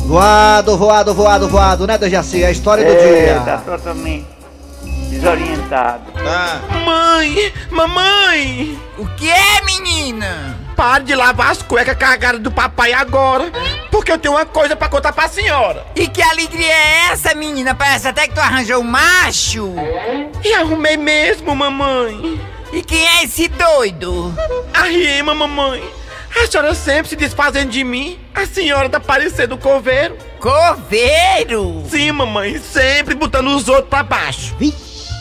Voado, 0.10 0.76
voado, 0.76 1.13
voado, 1.13 1.48
voado, 1.48 1.86
né, 1.86 1.95
Dejaci? 1.95 2.43
A 2.43 2.50
história 2.50 2.84
do 2.84 2.91
É, 2.91 3.36
tá 3.36 3.43
dia. 3.43 3.58
totalmente 3.63 4.26
desorientado. 5.08 6.12
Tá. 6.13 6.62
Mãe! 6.84 7.54
Mamãe! 7.69 8.80
O 8.98 9.06
que 9.06 9.30
é, 9.30 9.62
menina? 9.63 10.58
Pare 10.76 11.04
de 11.04 11.13
lavar 11.13 11.52
as 11.52 11.62
cuecas 11.62 11.95
cagadas 11.95 12.41
do 12.41 12.50
papai 12.50 12.91
agora, 12.91 13.52
porque 13.91 14.12
eu 14.12 14.17
tenho 14.17 14.34
uma 14.34 14.48
coisa 14.48 14.76
pra 14.76 14.89
contar 14.89 15.13
pra 15.13 15.28
senhora. 15.30 15.86
E 15.95 16.08
que 16.08 16.24
alegria 16.24 16.65
é 16.74 17.12
essa, 17.12 17.36
menina? 17.36 17.76
Parece 17.76 18.08
até 18.08 18.28
que 18.28 18.34
tu 18.34 18.39
arranjou 18.41 18.80
um 18.82 18.84
macho. 18.84 19.76
E 20.43 20.54
arrumei 20.56 20.98
mesmo, 20.98 21.56
mamãe. 21.56 22.41
E 22.74 22.82
quem 22.82 23.06
é 23.06 23.24
esse 23.26 23.48
doido? 23.48 24.34
A 24.74 24.86
Riema, 24.86 25.36
mamãe. 25.36 25.84
A 26.36 26.48
senhora 26.48 26.76
sempre 26.76 27.10
se 27.10 27.15
desfazendo 27.15 27.72
de 27.72 27.84
mim. 27.84 28.20
A 28.34 28.46
senhora 28.46 28.89
tá 28.89 29.00
parecendo 29.00 29.56
um 29.56 29.58
coveiro. 29.58 30.18
Coveiro? 30.39 31.84
Sim, 31.89 32.12
mamãe, 32.12 32.60
sempre 32.60 33.15
botando 33.15 33.48
os 33.48 33.68
outros 33.68 33.89
pra 33.89 34.04
baixo. 34.04 34.56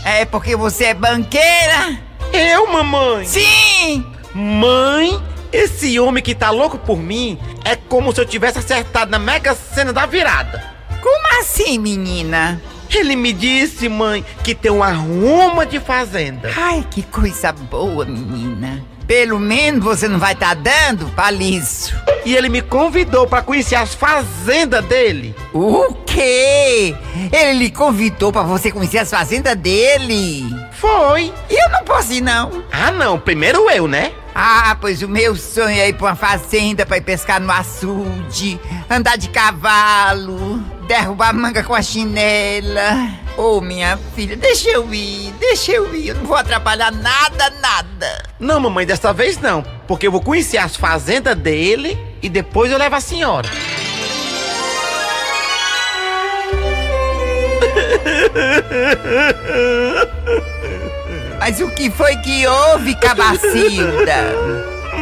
É 0.04 0.24
porque 0.24 0.54
você 0.56 0.86
é 0.86 0.94
banqueira? 0.94 1.98
Eu, 2.32 2.70
mamãe? 2.72 3.24
Sim! 3.24 4.06
Mãe, 4.34 5.20
esse 5.52 5.98
homem 5.98 6.22
que 6.22 6.34
tá 6.34 6.50
louco 6.50 6.78
por 6.78 6.98
mim 6.98 7.38
é 7.64 7.74
como 7.74 8.12
se 8.12 8.20
eu 8.20 8.26
tivesse 8.26 8.58
acertado 8.58 9.10
na 9.10 9.18
mega 9.18 9.54
cena 9.54 9.92
da 9.92 10.06
virada. 10.06 10.62
Como 11.02 11.40
assim, 11.40 11.78
menina? 11.78 12.60
Ele 12.90 13.16
me 13.16 13.32
disse, 13.32 13.88
mãe, 13.88 14.24
que 14.42 14.54
tem 14.54 14.70
uma 14.70 14.90
ruma 14.90 15.66
de 15.66 15.78
fazenda. 15.78 16.50
Ai, 16.56 16.86
que 16.90 17.02
coisa 17.02 17.52
boa, 17.52 18.04
menina. 18.04 18.82
Pelo 19.08 19.40
menos 19.40 19.82
você 19.82 20.06
não 20.06 20.18
vai 20.18 20.34
estar 20.34 20.54
dando 20.54 21.08
palício. 21.16 21.98
E 22.26 22.36
ele 22.36 22.50
me 22.50 22.60
convidou 22.60 23.26
pra 23.26 23.40
conhecer 23.40 23.74
as 23.74 23.94
fazendas 23.94 24.84
dele. 24.84 25.34
O 25.54 25.94
quê? 26.04 26.94
Ele 27.32 27.52
lhe 27.54 27.70
convidou 27.70 28.30
pra 28.30 28.42
você 28.42 28.70
conhecer 28.70 28.98
as 28.98 29.10
fazendas 29.10 29.56
dele? 29.56 30.44
Foi. 30.72 31.32
E 31.48 31.54
eu 31.54 31.70
não 31.70 31.84
posso 31.84 32.12
ir, 32.12 32.20
não. 32.20 32.62
Ah, 32.70 32.90
não. 32.90 33.18
Primeiro 33.18 33.70
eu, 33.70 33.88
né? 33.88 34.12
Ah, 34.34 34.76
pois 34.78 35.02
o 35.02 35.08
meu 35.08 35.34
sonho 35.34 35.80
é 35.80 35.88
ir 35.88 35.94
pra 35.94 36.08
uma 36.08 36.14
fazenda 36.14 36.84
pra 36.84 36.98
ir 36.98 37.00
pescar 37.00 37.40
no 37.40 37.50
açude, 37.50 38.60
andar 38.88 39.16
de 39.16 39.30
cavalo, 39.30 40.62
derrubar 40.86 41.34
manga 41.34 41.64
com 41.64 41.74
a 41.74 41.82
chinela. 41.82 43.27
Ô, 43.38 43.60
minha 43.60 43.96
filha, 44.16 44.36
deixa 44.36 44.68
eu 44.68 44.92
ir, 44.92 45.32
deixa 45.38 45.70
eu 45.70 45.94
ir. 45.94 46.08
Eu 46.08 46.16
não 46.16 46.24
vou 46.24 46.36
atrapalhar 46.36 46.90
nada, 46.90 47.50
nada. 47.60 48.24
Não, 48.40 48.58
mamãe, 48.58 48.84
dessa 48.84 49.12
vez 49.12 49.38
não. 49.38 49.64
Porque 49.86 50.08
eu 50.08 50.10
vou 50.10 50.20
conhecer 50.20 50.58
as 50.58 50.74
fazendas 50.74 51.36
dele 51.36 51.96
e 52.20 52.28
depois 52.28 52.72
eu 52.72 52.76
levo 52.76 52.96
a 52.96 53.00
senhora. 53.00 53.48
Mas 61.38 61.60
o 61.60 61.70
que 61.70 61.90
foi 61.90 62.16
que 62.16 62.44
houve, 62.44 62.96
Cabacilda? 62.96 64.34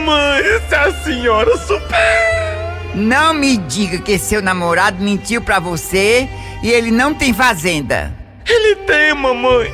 Mãe, 0.04 0.42
se 0.68 0.74
a 0.74 0.92
senhora 1.02 1.56
souber. 1.56 2.94
Não 2.94 3.32
me 3.32 3.56
diga 3.56 3.96
que 3.96 4.18
seu 4.18 4.42
namorado 4.42 5.02
mentiu 5.02 5.40
pra 5.40 5.58
você 5.58 6.28
e 6.62 6.70
ele 6.70 6.90
não 6.90 7.14
tem 7.14 7.32
fazenda. 7.32 8.25
Ele 8.48 8.76
tem, 8.76 9.12
mamãe. 9.14 9.72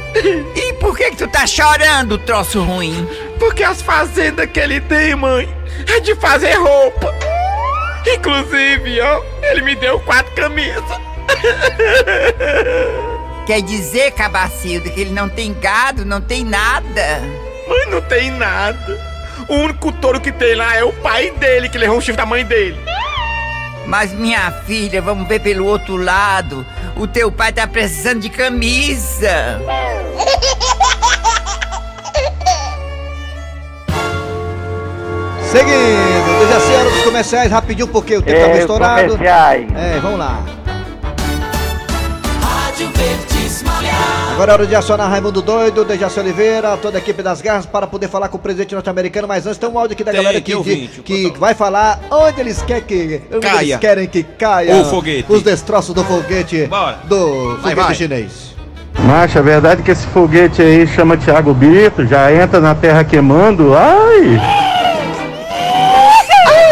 E 0.57 0.73
por 0.75 0.97
que, 0.97 1.11
que 1.11 1.17
tu 1.17 1.29
tá 1.29 1.47
chorando, 1.47 2.19
troço 2.19 2.63
ruim? 2.63 3.07
Porque 3.39 3.63
as 3.63 3.83
fazendas 3.83 4.51
que 4.51 4.59
ele 4.59 4.81
tem, 4.81 5.15
mãe, 5.15 5.49
é 5.89 6.01
de 6.01 6.15
fazer 6.15 6.55
roupa. 6.55 7.15
Inclusive, 8.07 9.01
ó, 9.01 9.23
ele 9.43 9.63
me 9.63 9.75
deu 9.77 10.01
quatro 10.01 10.33
camisas. 10.35 10.83
Quer 13.47 13.61
dizer, 13.63 14.13
Cabacilda, 14.13 14.89
que 14.89 15.01
ele 15.01 15.11
não 15.11 15.29
tem 15.29 15.53
gado, 15.55 16.05
não 16.05 16.21
tem 16.21 16.45
nada? 16.45 17.21
Mãe, 17.69 17.87
não 17.91 18.01
tem 18.01 18.31
nada. 18.31 19.13
O 19.49 19.55
único 19.55 19.93
touro 19.93 20.21
que 20.21 20.33
tem 20.33 20.55
lá 20.55 20.77
é 20.77 20.85
o 20.85 20.93
pai 20.93 21.31
dele, 21.33 21.69
que 21.69 21.77
levou 21.77 21.99
um 21.99 22.01
chifre 22.01 22.17
da 22.17 22.25
mãe 22.27 22.45
dele. 22.45 22.79
Mas 23.87 24.13
minha 24.13 24.51
filha, 24.67 25.03
vamos 25.03 25.27
ver 25.29 25.41
pelo 25.41 25.67
outro 25.67 25.97
lado. 25.97 26.65
O 26.97 27.07
teu 27.07 27.31
pai 27.33 27.53
tá 27.53 27.67
precisando 27.67 28.21
de 28.21 28.29
camisa. 28.31 29.61
Seguindo, 35.51 36.39
Dejaci, 36.47 36.73
hora 36.73 36.91
dos 36.91 37.03
comerciais, 37.03 37.51
rapidinho, 37.53 37.89
porque 37.89 38.17
o 38.17 38.23
tempo 38.23 38.39
É, 38.39 38.43
tá 38.43 38.49
meio 38.49 38.61
estourado. 38.61 39.09
comerciais. 39.13 39.67
É, 39.77 39.99
vamos 40.01 40.19
lá. 40.19 40.43
Rádio 42.41 42.89
Verdes 42.95 43.63
Maria. 43.63 43.93
Agora 44.33 44.53
é 44.53 44.55
hora 44.55 44.67
de 44.67 44.75
acionar 44.75 45.11
Raimundo 45.11 45.43
Doido, 45.43 45.85
Dejaci 45.85 46.19
Oliveira, 46.19 46.77
toda 46.79 46.97
a 46.99 47.01
equipe 47.01 47.23
das 47.23 47.41
garras 47.43 47.67
para 47.67 47.87
poder 47.87 48.09
falar 48.09 48.29
com 48.29 48.39
o 48.39 48.41
presidente 48.41 48.75
norte-americano. 48.75 49.29
Mas 49.29 49.47
antes 49.47 49.59
tem 49.59 49.69
um 49.69 49.79
áudio 49.79 49.93
aqui 49.95 50.03
da 50.03 50.11
Tem, 50.11 50.21
galera 50.23 50.41
que 50.41 50.51
que, 50.51 50.57
ouvinte, 50.57 51.01
que, 51.03 51.31
que 51.31 51.39
vai 51.39 51.55
falar 51.55 52.01
onde 52.11 52.41
eles 52.41 52.63
querem 52.63 52.83
que. 52.83 53.19
Caia. 53.41 53.61
eles 53.63 53.77
querem 53.77 54.07
que 54.09 54.23
caia 54.23 54.77
O 54.77 54.85
foguete. 54.87 55.27
os 55.31 55.43
destroços 55.43 55.95
do 55.95 56.03
foguete 56.05 56.67
Bora. 56.67 56.99
do 57.05 57.57
Vai, 57.59 57.71
foguete 57.73 57.77
vai. 57.87 57.95
chinês. 57.95 58.53
Macho, 59.01 59.39
é 59.39 59.43
verdade 59.43 59.83
que 59.83 59.91
esse 59.91 60.07
foguete 60.09 60.61
aí 60.63 60.87
chama 60.87 61.17
Thiago 61.17 61.53
Bito, 61.55 62.07
já 62.07 62.33
entra 62.33 62.59
na 62.61 62.75
terra 62.75 63.05
queimando. 63.05 63.75
Ai! 63.77 64.41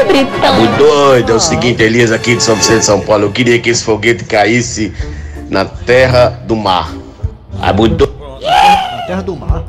Britão. 0.09 0.55
Muito 0.57 0.77
doido. 0.77 1.33
É 1.33 1.35
o 1.35 1.40
seguinte, 1.40 1.83
Elias, 1.83 2.11
aqui 2.11 2.35
de 2.35 2.42
São 2.42 2.57
Vicente 2.57 2.81
de 2.81 2.85
São 2.87 3.01
Paulo. 3.01 3.25
Eu 3.27 3.31
queria 3.31 3.59
que 3.61 3.70
esse 3.70 3.85
foguete 3.85 4.25
caísse 4.25 4.92
na 5.49 5.64
terra 5.64 6.40
do 6.46 6.57
mar. 6.57 6.90
Muito 7.77 7.96
doido. 8.07 8.20
Na 8.40 9.03
terra 9.07 9.23
do 9.23 9.37
mar. 9.37 9.51
Na 9.51 9.61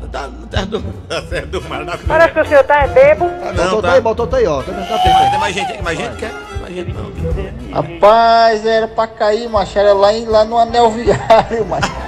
terra 0.50 0.66
do, 0.66 0.80
na 1.08 1.22
terra 1.22 1.46
do 1.46 1.60
mar, 1.68 1.84
na 1.84 1.98
Parece 1.98 2.32
que 2.32 2.40
o 2.40 2.46
senhor 2.46 2.64
tá 2.64 2.82
é 2.82 2.88
bebo. 2.88 3.26
não, 3.26 3.64
botou 3.64 3.82
tá. 3.82 3.92
aí, 3.92 4.00
botou 4.00 4.28
aí, 4.32 4.46
ó. 4.46 4.62
Tá, 4.62 4.72
tá 4.72 4.98
tempo 4.98 5.18
aí. 5.18 5.30
Tem 5.30 5.38
mais 5.40 5.54
gente, 5.54 5.72
tem 5.72 5.82
mais 5.82 5.98
gente, 5.98 6.16
quer? 6.16 6.32
Mais 6.60 6.74
gente 6.74 6.92
não. 6.94 7.12
Rapaz, 7.72 8.64
era 8.66 8.88
pra 8.88 9.06
cair, 9.06 9.48
macho. 9.48 9.78
Era 9.78 9.92
lá, 9.92 10.12
em- 10.12 10.26
lá 10.26 10.44
no 10.44 10.58
anel 10.58 10.90
viário, 10.90 11.64
macho. 11.66 11.90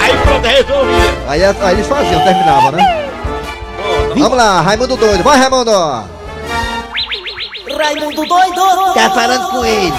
Aí 0.00 0.16
pronto, 0.22 0.46
resolvia. 0.46 1.14
Aí, 1.28 1.44
aí 1.44 1.74
eles 1.74 1.86
faziam, 1.86 2.20
terminava, 2.24 2.72
né? 2.72 3.08
Vamos 4.16 4.36
lá, 4.36 4.60
Raimundo 4.62 4.96
doido. 4.96 5.22
Vai, 5.22 5.38
Raimundo! 5.38 5.70
Raimundo 7.78 8.24
doido! 8.26 8.94
Tá 8.94 9.10
falando 9.10 9.50
com 9.50 9.64
ele. 9.64 9.92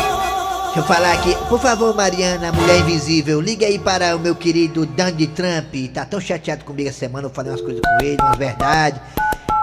Deixa 0.74 0.80
eu 0.80 0.84
falar 0.84 1.14
aqui. 1.14 1.36
Por 1.48 1.60
favor, 1.60 1.96
Mariana, 1.96 2.52
mulher 2.52 2.80
invisível, 2.82 3.42
liga 3.42 3.66
aí 3.66 3.80
para 3.80 4.16
o 4.16 4.20
meu 4.20 4.36
querido 4.36 4.86
Donald 4.86 5.28
Trump. 5.28 5.74
Tá 5.94 6.06
tão 6.06 6.22
chateado 6.22 6.64
comigo 6.64 6.88
essa 6.90 7.00
semana, 7.00 7.28
eu 7.28 7.32
falei 7.32 7.52
umas 7.52 7.62
coisas 7.62 7.82
com 7.82 8.06
ele, 8.06 8.18
umas 8.22 8.38
verdades. 8.38 9.02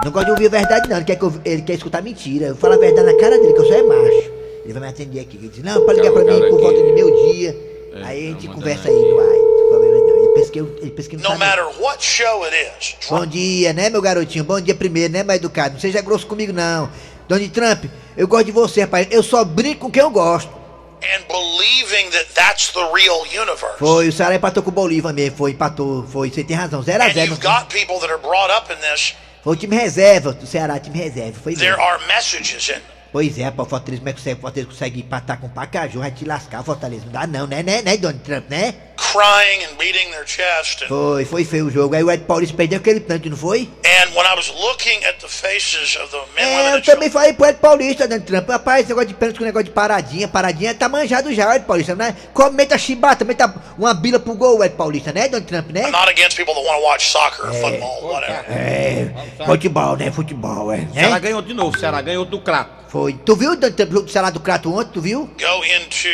Não 0.03 0.11
gosta 0.11 0.25
de 0.25 0.31
ouvir 0.31 0.47
a 0.47 0.49
verdade, 0.49 0.89
não. 0.89 0.97
Ele 0.97 1.05
quer, 1.05 1.15
que 1.15 1.23
eu- 1.23 1.33
ele 1.45 1.61
quer 1.61 1.73
escutar 1.73 2.01
mentira. 2.01 2.47
Eu 2.47 2.55
falo 2.55 2.73
a 2.73 2.77
verdade 2.77 3.11
na 3.11 3.17
cara 3.19 3.37
dele, 3.39 3.53
que 3.53 3.59
eu 3.59 3.65
sou 3.65 3.73
é 3.75 3.83
macho. 3.83 4.31
Ele 4.63 4.73
vai 4.73 4.81
me 4.81 4.87
atender 4.89 5.19
aqui. 5.21 5.37
Ele 5.37 5.47
diz, 5.47 5.63
não, 5.63 5.85
pode 5.85 5.99
ligar 5.99 6.11
pra 6.11 6.23
mim 6.25 6.39
por 6.49 6.59
volta 6.59 6.83
de 6.83 6.91
meu 6.91 7.09
dia. 7.31 7.57
aí 8.03 8.27
a 8.27 8.29
gente 8.31 8.47
conversa 8.49 8.89
aí 8.89 8.93
no 8.95 9.19
ar. 9.19 9.25
Não 9.25 9.57
tem 9.57 9.69
problema 9.69 9.97
não. 9.97 10.17
Ele 10.17 10.27
pensa 10.35 10.51
que 10.51 10.59
eu, 10.59 10.75
ele 10.81 10.91
pensa 10.91 11.09
que 11.09 11.17
não 11.17 11.31
No 11.31 11.39
matter 11.39 11.65
what 11.81 12.03
show 12.05 12.43
it 12.43 12.55
is, 12.79 12.95
Bom 13.09 13.25
dia, 13.25 13.73
né, 13.73 13.89
meu 13.89 14.01
garotinho? 14.01 14.43
Bom 14.43 14.59
dia 14.61 14.75
primeiro, 14.75 15.13
né, 15.13 15.23
mais 15.23 15.39
educado? 15.39 15.73
Não 15.75 15.79
seja 15.81 16.01
grosso 16.01 16.27
comigo, 16.27 16.53
não. 16.53 16.89
Donald 17.27 17.49
Trump, 17.49 17.85
eu 18.15 18.27
gosto 18.27 18.45
de 18.45 18.51
você, 18.51 18.81
rapaz. 18.81 19.07
Eu 19.09 19.23
só 19.23 19.43
brinco 19.43 19.85
com 19.85 19.91
quem 19.91 20.03
eu 20.03 20.11
gosto. 20.11 20.56
And 21.03 21.25
believing 21.27 22.09
that 22.11 22.27
that's 22.33 22.71
the 22.73 22.89
real 22.93 23.25
universe. 23.25 23.77
Foi, 23.79 24.07
o 24.07 24.11
Ceará 24.11 24.35
empatou 24.35 24.63
com 24.63 24.69
o 24.69 24.73
Bolívar 24.73 25.13
mesmo. 25.13 25.37
Foi, 25.37 25.51
empatou. 25.51 26.05
Foi, 26.07 26.29
você 26.29 26.43
tem 26.43 26.55
razão. 26.55 26.81
0 26.81 27.03
a 27.03 27.07
And 27.07 27.13
0 27.13 27.25
you've 27.27 27.41
got 27.41 27.67
people 27.69 27.99
that 27.99 28.11
are 28.11 28.21
brought 28.21 28.51
up 28.51 28.71
in 28.71 28.77
this. 28.77 29.15
Foi 29.43 29.53
o 29.53 29.55
time 29.55 29.75
reserva 29.75 30.33
do 30.33 30.45
Ceará, 30.45 30.79
time 30.79 30.97
reserva. 30.97 31.39
Foi 31.39 31.55
There 31.55 31.79
are 31.79 32.05
messages 32.07 32.69
in. 32.69 32.81
Pois 33.17 33.35
é, 33.39 33.49
pô, 33.49 33.65
Fortaleza, 33.65 33.99
como 33.99 34.09
é 34.09 34.13
que 34.13 34.19
consegue, 34.19 34.39
Fortaleza 34.39 34.69
consegue 34.69 34.99
empatar 34.99 35.39
com 35.39 35.47
o 35.47 35.49
Pacaju? 35.49 36.01
Vai 36.01 36.11
te 36.11 36.23
lascar, 36.23 36.61
Fortaleza. 36.63 37.05
Não 37.05 37.11
dá 37.11 37.25
não, 37.25 37.47
né, 37.47 37.63
né, 37.63 37.81
né, 37.81 37.97
Donald 37.97 38.23
Trump, 38.23 38.47
né? 38.47 38.75
Crying 38.95 39.63
and 39.65 39.75
beating 39.77 40.11
their 40.11 40.27
chest. 40.27 40.83
And, 40.83 40.87
Foi, 40.87 41.25
foi 41.25 41.43
feio 41.43 41.65
o 41.65 41.71
jogo. 41.71 41.95
Aí 41.95 42.03
o 42.03 42.11
Ed 42.11 42.25
Paulista 42.25 42.55
perdeu 42.55 42.77
aquele 42.77 42.99
tanto, 42.99 43.27
não 43.27 43.37
foi? 43.37 43.69
and 43.83 44.09
when 44.15 44.23
I 44.23 44.35
was 44.35 44.49
looking 44.49 45.03
at 45.05 45.17
the 45.19 45.27
faces 45.27 45.95
of 45.95 46.11
the 46.11 46.19
men, 46.35 46.45
É, 46.45 46.75
eu 46.75 46.81
também 46.83 47.09
falei 47.09 47.33
pro 47.33 47.47
Ed 47.47 47.57
Paulista, 47.59 48.07
Donald 48.07 48.25
Trump. 48.27 48.47
Rapaz, 48.49 48.81
esse 48.81 48.89
negócio 48.89 49.07
de 49.07 49.13
pênalti 49.15 49.37
com 49.39 49.45
negócio 49.45 49.65
de 49.65 49.71
paradinha, 49.71 50.27
paradinha, 50.27 50.75
tá 50.75 50.87
manjado 50.87 51.33
já, 51.33 51.55
Ed 51.55 51.65
Paulista, 51.65 51.95
né? 51.95 52.15
Come, 52.35 52.55
meta 52.55 52.77
chibata, 52.77 53.25
meta 53.25 53.51
uma 53.79 53.95
bila 53.95 54.19
pro 54.19 54.35
gol, 54.35 54.63
Ed 54.63 54.75
Paulista, 54.75 55.11
né, 55.11 55.27
Donald 55.27 55.47
Trump, 55.47 55.71
né? 55.71 55.87
I'm 55.87 55.91
not 55.91 56.07
against 56.09 56.37
people 56.37 56.53
that 56.53 56.63
want 56.67 56.77
to 56.79 56.83
watch 56.83 57.07
soccer 57.11 57.47
or 57.47 57.53
football, 57.53 58.13
whatever. 58.13 58.45
É, 58.47 59.11
futebol, 59.43 59.95
né, 59.97 60.11
futebol, 60.11 60.71
é. 60.71 60.77
O 60.89 60.93
Ceará 60.93 61.09
Né? 61.09 61.19
ganhou 61.19 61.41
de 61.41 61.53
novo, 61.55 61.75
o 61.75 61.79
Ceará 61.79 61.99
ganhou 62.01 62.25
do 62.25 62.39
crato. 62.39 62.77
Foi. 62.97 63.13
Tu 63.13 63.35
viu, 63.35 63.51
o 63.51 63.53
jogo 63.53 64.01
do 64.01 64.09
Ceará 64.11 64.31
do 64.31 64.39
Crato 64.39 64.73
ontem, 64.73 64.89
tu 64.91 65.01
viu? 65.01 65.29
Go 65.39 65.63
into 65.65 66.07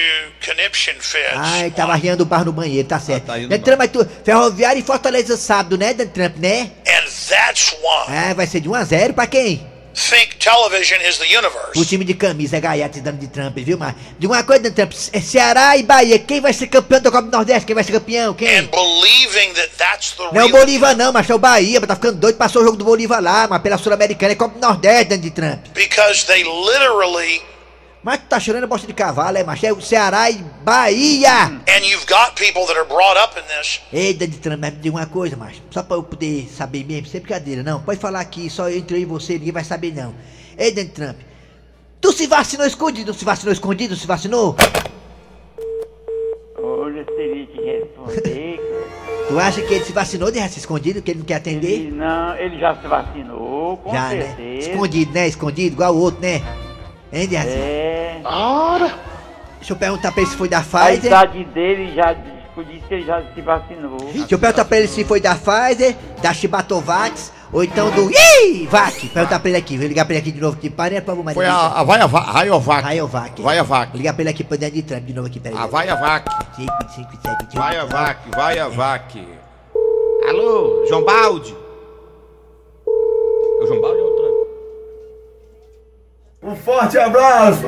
conniption 0.46 0.96
fits. 1.00 1.32
Ai, 1.34 1.72
tava 1.72 1.96
riando 1.96 2.24
o 2.24 2.26
bar 2.26 2.44
no 2.44 2.52
banheiro, 2.52 2.86
tá 2.86 3.00
certo. 3.00 3.28
tá 3.28 3.40
indo 3.40 3.48
Donald 3.48 3.64
Trump, 3.64 3.80
mas 3.80 3.92
tu, 3.92 4.06
Ferroviária 4.26 4.80
e 4.80 4.84
Fortaleza 4.84 5.38
sábado, 5.38 5.78
né, 5.78 5.94
Donald 5.94 6.14
Trump, 6.14 6.36
né? 6.40 6.72
And 6.86 7.06
that's 7.30 7.72
why 7.72 8.06
Ah, 8.10 8.34
vai 8.34 8.46
ser 8.46 8.60
de 8.60 8.68
1 8.68 8.76
a 8.76 8.84
0 8.84 9.14
pra 9.14 9.26
quem? 9.28 9.66
Think 9.94 10.38
television 10.40 11.00
is 11.08 11.18
the 11.18 11.26
universe. 11.26 11.78
O 11.80 11.86
time 11.86 12.04
de 12.04 12.14
camisa, 12.14 12.60
gaiato 12.60 13.00
dando 13.02 13.20
de 13.20 13.28
Trump, 13.28 13.56
viu, 13.58 13.78
mas 13.78 13.94
de 14.18 14.26
uma 14.28 14.44
coisa, 14.44 14.72
Trump, 14.72 14.92
é 15.12 15.22
Ceará 15.22 15.78
e 15.78 15.84
Bahia, 15.84 16.18
quem 16.20 16.42
vai 16.42 16.52
ser 16.54 16.68
campeão 16.68 17.00
da 17.02 17.12
Copa 17.12 17.24
do 17.24 17.32
Nordeste? 17.32 17.66
Quem 17.66 17.76
vai 17.76 17.84
ser 17.84 17.92
campeão? 17.92 18.34
Quem? 18.34 18.48
And 18.58 18.68
believing 18.68 19.54
that 19.54 19.70
that's 19.78 20.12
the 20.12 20.24
Não 20.32 20.42
é 20.42 20.46
o 20.46 20.50
Bolívar 20.50 20.96
não, 20.96 21.12
mas 21.14 21.30
é 21.30 21.36
o 21.36 21.40
Bahia, 21.40 21.80
mas 21.80 21.88
tá 21.88 21.96
ficando 21.96 22.18
doido, 22.20 22.36
passou 22.38 22.62
o 22.62 22.66
jogo 22.66 22.78
do 22.78 22.86
Bolívar 22.86 23.22
lá, 23.22 23.48
mas 23.48 23.62
pela 23.62 23.78
Sul-Americana 23.78 24.32
é 24.32 24.36
Copa 24.36 24.58
do 24.58 24.62
Nordeste, 24.66 25.06
Donald 25.16 25.32
Trump. 25.32 25.60
because 25.74 26.26
they 26.26 26.44
literally 26.44 27.42
Mas 28.04 28.20
tu 28.20 28.26
tá 28.28 28.38
chorando 28.38 28.66
a 28.66 28.68
bosta 28.68 28.86
de 28.86 28.94
cavalo, 28.94 29.38
é, 29.38 29.44
macho? 29.46 29.66
É 29.66 29.72
o 29.72 29.80
Ceará 29.80 30.30
e 30.30 30.44
Bahia! 30.62 31.46
and 31.46 31.86
you've 31.86 32.06
got 32.06 32.36
people 32.36 32.66
that 32.66 32.78
are 32.78 32.86
brought 32.86 33.18
up 33.18 33.40
in 33.40 33.44
this 33.58 33.82
Ei, 33.94 34.14
Donald 34.14 34.40
Trump, 34.40 34.60
mas 34.60 34.74
me 34.74 34.80
diga 34.82 34.98
uma 34.98 35.06
coisa, 35.06 35.38
macho. 35.38 35.62
Só 35.72 35.82
pra 35.82 35.96
eu 35.96 36.04
poder 36.04 36.50
saber 36.50 36.84
mesmo, 36.84 37.08
sem 37.08 37.22
brincadeira, 37.22 37.64
não. 37.64 37.82
Pode 37.82 38.02
falar 38.02 38.20
aqui, 38.20 38.50
só 38.50 38.70
entre 38.70 38.98
eu 38.98 39.02
e 39.02 39.06
você, 39.06 39.34
ninguém 39.34 39.54
vai 39.54 39.64
saber, 39.64 39.94
não. 39.94 40.14
Ei, 40.58 40.72
Donald 40.72 40.92
Trump, 40.92 41.18
tu 42.02 42.12
se 42.12 42.28
vacinou 42.28 42.68
escondido, 42.68 43.14
se 43.14 43.24
vacinou 43.24 43.54
escondido, 43.54 43.96
se 43.96 44.06
vacinou? 44.06 44.58
Hoje 46.58 46.98
eu 46.98 47.06
teria 47.06 47.48
que 47.48 47.62
responder. 47.62 48.60
Tu 49.26 49.40
acha 49.40 49.62
que 49.62 49.74
ele 49.74 49.86
se 49.86 49.94
vacinou 49.94 50.30
de 50.30 50.50
se 50.50 50.60
escondido, 50.60 51.02
que 51.02 51.12
ele 51.12 51.20
não 51.20 51.26
quer 51.26 51.36
atender? 51.36 51.72
Ele 51.72 51.92
não, 51.92 52.36
ele 52.36 52.60
já 52.60 52.76
se 52.76 52.86
vacinou, 52.86 53.78
com 53.78 53.94
Já, 53.94 54.10
né? 54.10 54.22
certeza. 54.22 54.70
Escondido, 54.72 55.14
né? 55.14 55.28
Escondido, 55.30 55.74
igual 55.74 55.96
o 55.96 56.00
outro, 56.00 56.22
né? 56.22 56.42
Hein, 57.14 57.28
Deaci? 57.28 57.50
É. 57.50 58.22
Deixa 59.60 59.74
eu 59.74 59.78
perguntar 59.78 60.12
pra 60.12 60.22
ele 60.22 60.32
se 60.32 60.36
foi 60.36 60.50
da 60.50 60.58
A 60.58 60.62
Pfizer. 60.62 61.06
idade 61.06 61.44
dele 61.46 61.94
já 61.96 62.12
disse 62.14 62.88
que 62.88 62.94
ele 62.96 63.06
já 63.06 63.22
se 63.34 63.42
vacinou. 63.42 63.98
Deixa 64.12 64.34
eu 64.34 64.40
perguntar 64.40 64.66
pra 64.66 64.78
ele 64.78 64.88
se 64.88 65.04
foi 65.06 65.22
da 65.22 65.36
Pfizer, 65.36 65.96
da 66.22 66.34
Chibatovax, 66.34 67.32
ou 67.52 67.64
então 67.64 67.92
do 67.92 68.10
Ih, 68.10 68.68
Vac. 68.68 69.08
Perguntar 69.10 69.40
pra 69.40 69.50
ele 69.50 69.58
aqui, 69.58 69.78
vou 69.78 69.88
ligar 69.88 70.06
pra 70.06 70.16
ele 70.16 70.22
aqui 70.22 70.32
de 70.32 70.42
novo 70.42 70.58
aqui. 70.58 70.70
Parei 70.72 71.00
pra 71.02 71.14
vou 71.14 71.24
Foi 71.34 71.46
a, 71.46 71.68
a 71.68 71.84
Vaiovac. 71.84 72.26
Raiovac. 72.84 73.42
Vaiovac. 73.42 73.92
Vou 73.92 73.98
ligar 74.00 74.14
pra 74.14 74.24
ele 74.24 74.30
aqui 74.32 74.44
pra 74.44 74.58
dentro 74.58 74.76
de 74.76 74.82
Trump 74.82 75.04
de 75.06 75.14
novo 75.14 75.28
aqui, 75.28 75.40
peraí. 75.40 75.58
A 75.58 75.68
Vaiovac. 75.68 76.30
5, 76.56 76.68
5, 76.96 77.10
7, 77.22 77.38
8, 77.44 77.56
Vaiovac, 77.56 78.20
Vaiovac. 78.36 79.28
Alô, 80.28 80.84
João 80.90 81.06
Balde? 81.06 81.56
É 82.88 83.64
o 83.64 83.68
João 83.68 83.82
Balde 83.82 84.02
ou? 84.02 84.13
Um 86.44 86.56
forte 86.58 86.98
abraço! 86.98 87.62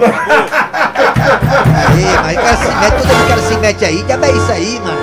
Aí, 2.25 2.35
mas 2.35 2.37
o 2.37 2.41
cara 2.41 2.57
se 2.57 2.65
mete, 2.75 2.97
todo 2.97 3.07
mundo 3.07 3.23
o 3.23 3.27
cara 3.27 3.41
se 3.41 3.57
mete 3.57 3.85
aí, 3.85 4.05
já 4.07 4.15
é 4.15 4.31
isso 4.31 4.51
aí, 4.51 4.79
mano. 4.81 4.97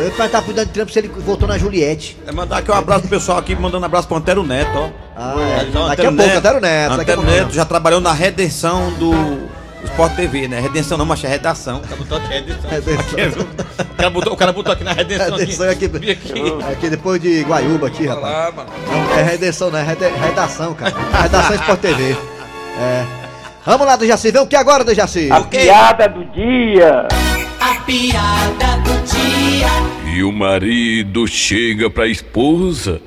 Eu 0.00 0.06
ia 0.06 0.10
perguntar 0.12 0.42
pro 0.42 0.52
Donald 0.54 0.72
Trump 0.72 0.88
se 0.88 0.98
ele 0.98 1.08
voltou 1.08 1.46
na 1.46 1.58
Juliette. 1.58 2.16
É 2.26 2.32
mandar 2.32 2.58
aqui 2.58 2.70
um 2.70 2.74
abraço 2.74 3.02
pro 3.02 3.10
pessoal 3.10 3.36
aqui, 3.38 3.54
mandando 3.54 3.82
um 3.82 3.86
abraço 3.86 4.08
pro 4.08 4.16
Antero 4.16 4.42
Neto, 4.42 4.70
ó. 4.74 4.88
Ah, 5.14 5.34
é. 5.60 5.64
Então, 5.64 5.88
Daqui 5.88 6.06
a 6.06 6.12
pouco, 6.12 6.36
Antero 6.38 6.60
Neto, 6.60 6.96
daqui 6.96 7.10
a 7.10 7.14
Antero 7.14 7.22
pouco 7.22 7.36
Neto 7.36 7.54
já 7.54 7.64
trabalhou 7.66 8.00
na 8.00 8.14
redenção 8.14 8.90
do 8.92 9.12
Sport 9.84 10.14
TV, 10.14 10.48
né? 10.48 10.58
Redenção 10.60 10.96
não, 10.96 11.04
mas 11.04 11.22
é 11.22 11.28
redação. 11.28 11.78
O 11.78 11.80
cara 11.82 11.96
botou 11.96 12.16
aqui 12.16 12.28
redenção. 12.28 12.70
Aqui, 12.70 13.28
viu? 13.28 13.42
o, 13.42 13.94
cara 13.94 14.10
botou, 14.10 14.32
o 14.32 14.36
cara 14.36 14.52
botou 14.54 14.72
aqui 14.72 14.84
na 14.84 14.92
redenção. 14.94 15.36
Redenção 15.36 15.68
aqui, 15.68 15.84
aqui. 15.84 16.10
aqui. 16.12 16.42
aqui 16.72 16.88
depois 16.88 17.20
de 17.20 17.42
Guaiúba 17.42 17.88
aqui, 17.88 18.06
rapaz. 18.06 18.24
lá, 18.24 18.52
mano. 18.52 18.70
É 19.18 19.22
redenção, 19.22 19.70
não, 19.70 19.78
é 19.78 19.82
rede- 19.82 20.08
redação, 20.18 20.72
cara. 20.72 20.94
Redação 21.22 21.56
Sport 21.56 21.80
TV. 21.80 22.16
É. 22.78 23.06
Vamos 23.64 23.86
lá, 23.86 23.96
do 23.96 24.06
Jaci, 24.06 24.30
vem 24.30 24.42
o 24.42 24.46
que 24.46 24.56
agora, 24.56 24.84
do 24.84 24.94
Jaci? 24.94 25.30
A 25.30 25.42
piada 25.42 26.08
do 26.08 26.24
dia. 26.26 27.08
A 27.60 27.74
piada 27.82 28.76
do 28.78 29.06
dia. 29.06 30.14
E 30.14 30.22
o 30.22 30.32
marido 30.32 31.26
chega 31.26 31.90
pra 31.90 32.06
esposa 32.06 33.00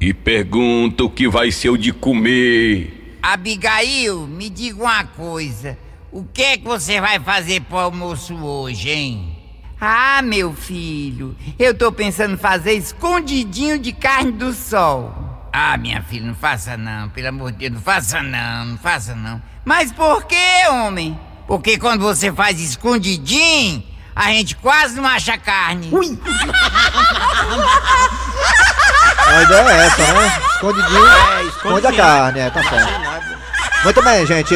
e 0.00 0.12
pergunta 0.12 1.04
o 1.04 1.10
que 1.10 1.28
vai 1.28 1.50
ser 1.50 1.70
o 1.70 1.78
de 1.78 1.92
comer. 1.92 3.18
Abigail, 3.22 4.26
me 4.26 4.50
diga 4.50 4.82
uma 4.82 5.04
coisa. 5.04 5.78
O 6.12 6.24
que 6.24 6.42
é 6.42 6.56
que 6.58 6.64
você 6.64 7.00
vai 7.00 7.18
fazer 7.18 7.60
pro 7.62 7.78
almoço 7.78 8.34
hoje, 8.34 8.90
hein? 8.90 9.36
Ah, 9.80 10.22
meu 10.22 10.52
filho, 10.52 11.34
eu 11.58 11.74
tô 11.74 11.90
pensando 11.90 12.34
em 12.34 12.38
fazer 12.38 12.72
escondidinho 12.72 13.78
de 13.78 13.92
carne 13.92 14.32
do 14.32 14.52
sol. 14.52 15.12
Ah, 15.56 15.76
minha 15.76 16.02
filha, 16.02 16.26
não 16.26 16.34
faça 16.34 16.76
não, 16.76 17.08
pelo 17.10 17.28
amor 17.28 17.52
de 17.52 17.58
Deus, 17.58 17.74
não 17.74 17.80
faça 17.80 18.20
não, 18.20 18.64
não 18.64 18.76
faça 18.76 19.14
não. 19.14 19.40
Mas 19.64 19.92
por 19.92 20.24
que, 20.24 20.66
homem? 20.68 21.16
Porque 21.46 21.78
quando 21.78 22.00
você 22.00 22.32
faz 22.32 22.60
escondidinho, 22.60 23.80
a 24.16 24.32
gente 24.32 24.56
quase 24.56 24.96
não 24.96 25.06
acha 25.06 25.38
carne. 25.38 25.90
Ui! 25.92 26.18
A 29.28 29.42
ideia 29.42 29.68
é 29.68 29.86
essa, 29.86 30.12
né? 30.12 30.42
Escondidinho, 30.54 31.06
É, 31.06 31.42
esconde 31.44 31.86
a 31.86 31.92
carne, 31.92 32.40
é, 32.40 32.50
tá 32.50 32.62
certo. 32.64 32.92
Muito 33.84 34.02
bem, 34.02 34.24
gente. 34.24 34.54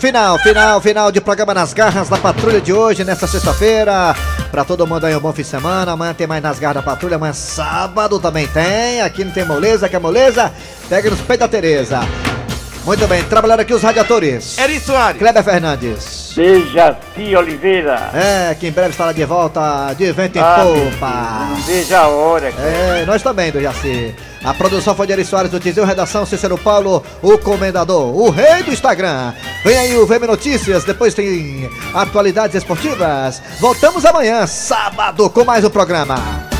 Final, 0.00 0.36
final, 0.40 0.80
final 0.80 1.12
de 1.12 1.20
programa 1.20 1.54
nas 1.54 1.72
garras 1.72 2.08
da 2.08 2.16
patrulha 2.16 2.60
de 2.60 2.72
hoje, 2.72 3.04
nessa 3.04 3.24
sexta-feira. 3.24 4.16
Pra 4.50 4.64
todo 4.64 4.84
mundo 4.84 5.04
aí 5.04 5.14
um 5.14 5.20
bom 5.20 5.32
fim 5.32 5.42
de 5.42 5.48
semana. 5.48 5.92
Amanhã 5.92 6.12
tem 6.12 6.26
mais 6.26 6.42
nas 6.42 6.58
garras 6.58 6.82
da 6.82 6.82
patrulha. 6.82 7.14
Amanhã 7.14 7.32
sábado 7.32 8.18
também 8.18 8.48
tem. 8.48 9.00
Aqui 9.00 9.24
não 9.24 9.30
tem 9.30 9.44
moleza, 9.44 9.88
quer 9.88 10.00
moleza? 10.00 10.52
Pega 10.88 11.08
nos 11.08 11.20
peitos 11.20 11.46
da 11.46 11.48
Tereza. 11.48 12.00
Muito 12.84 13.06
bem, 13.08 13.24
trabalhando 13.24 13.60
aqui 13.60 13.72
os 13.72 13.82
radiadores. 13.82 14.58
Eri 14.58 14.78
Soares. 14.78 15.18
Kleber 15.18 15.42
Fernandes. 15.42 16.32
Dejaci 16.36 17.34
Oliveira. 17.34 18.10
É, 18.12 18.54
que 18.54 18.66
em 18.66 18.72
breve 18.72 18.90
estará 18.90 19.12
de 19.12 19.24
volta 19.24 19.94
de 19.96 20.12
vento 20.12 20.36
em 20.36 20.40
Ah, 20.42 20.56
popa. 20.90 21.46
Não 21.48 21.56
veja 21.62 22.00
a 22.00 22.08
hora. 22.08 22.52
cara. 22.52 22.68
É, 22.68 23.06
nós 23.06 23.22
também, 23.22 23.50
do 23.50 23.60
Jaci. 23.62 24.14
A 24.44 24.52
produção 24.52 24.94
foi 24.94 25.06
de 25.06 25.14
Eri 25.14 25.24
Soares 25.24 25.50
do 25.50 25.58
Tizil, 25.58 25.86
redação 25.86 26.26
Cícero 26.26 26.58
Paulo, 26.58 27.02
o 27.22 27.38
comendador, 27.38 28.14
o 28.14 28.28
rei 28.28 28.62
do 28.62 28.70
Instagram. 28.72 29.32
Vem 29.64 29.78
aí 29.78 29.96
o 29.96 30.06
VM 30.06 30.26
Notícias, 30.26 30.84
depois 30.84 31.14
tem 31.14 31.70
atualidades 31.94 32.54
esportivas. 32.54 33.40
Voltamos 33.60 34.04
amanhã, 34.04 34.46
sábado, 34.46 35.30
com 35.30 35.42
mais 35.42 35.64
um 35.64 35.70
programa. 35.70 36.53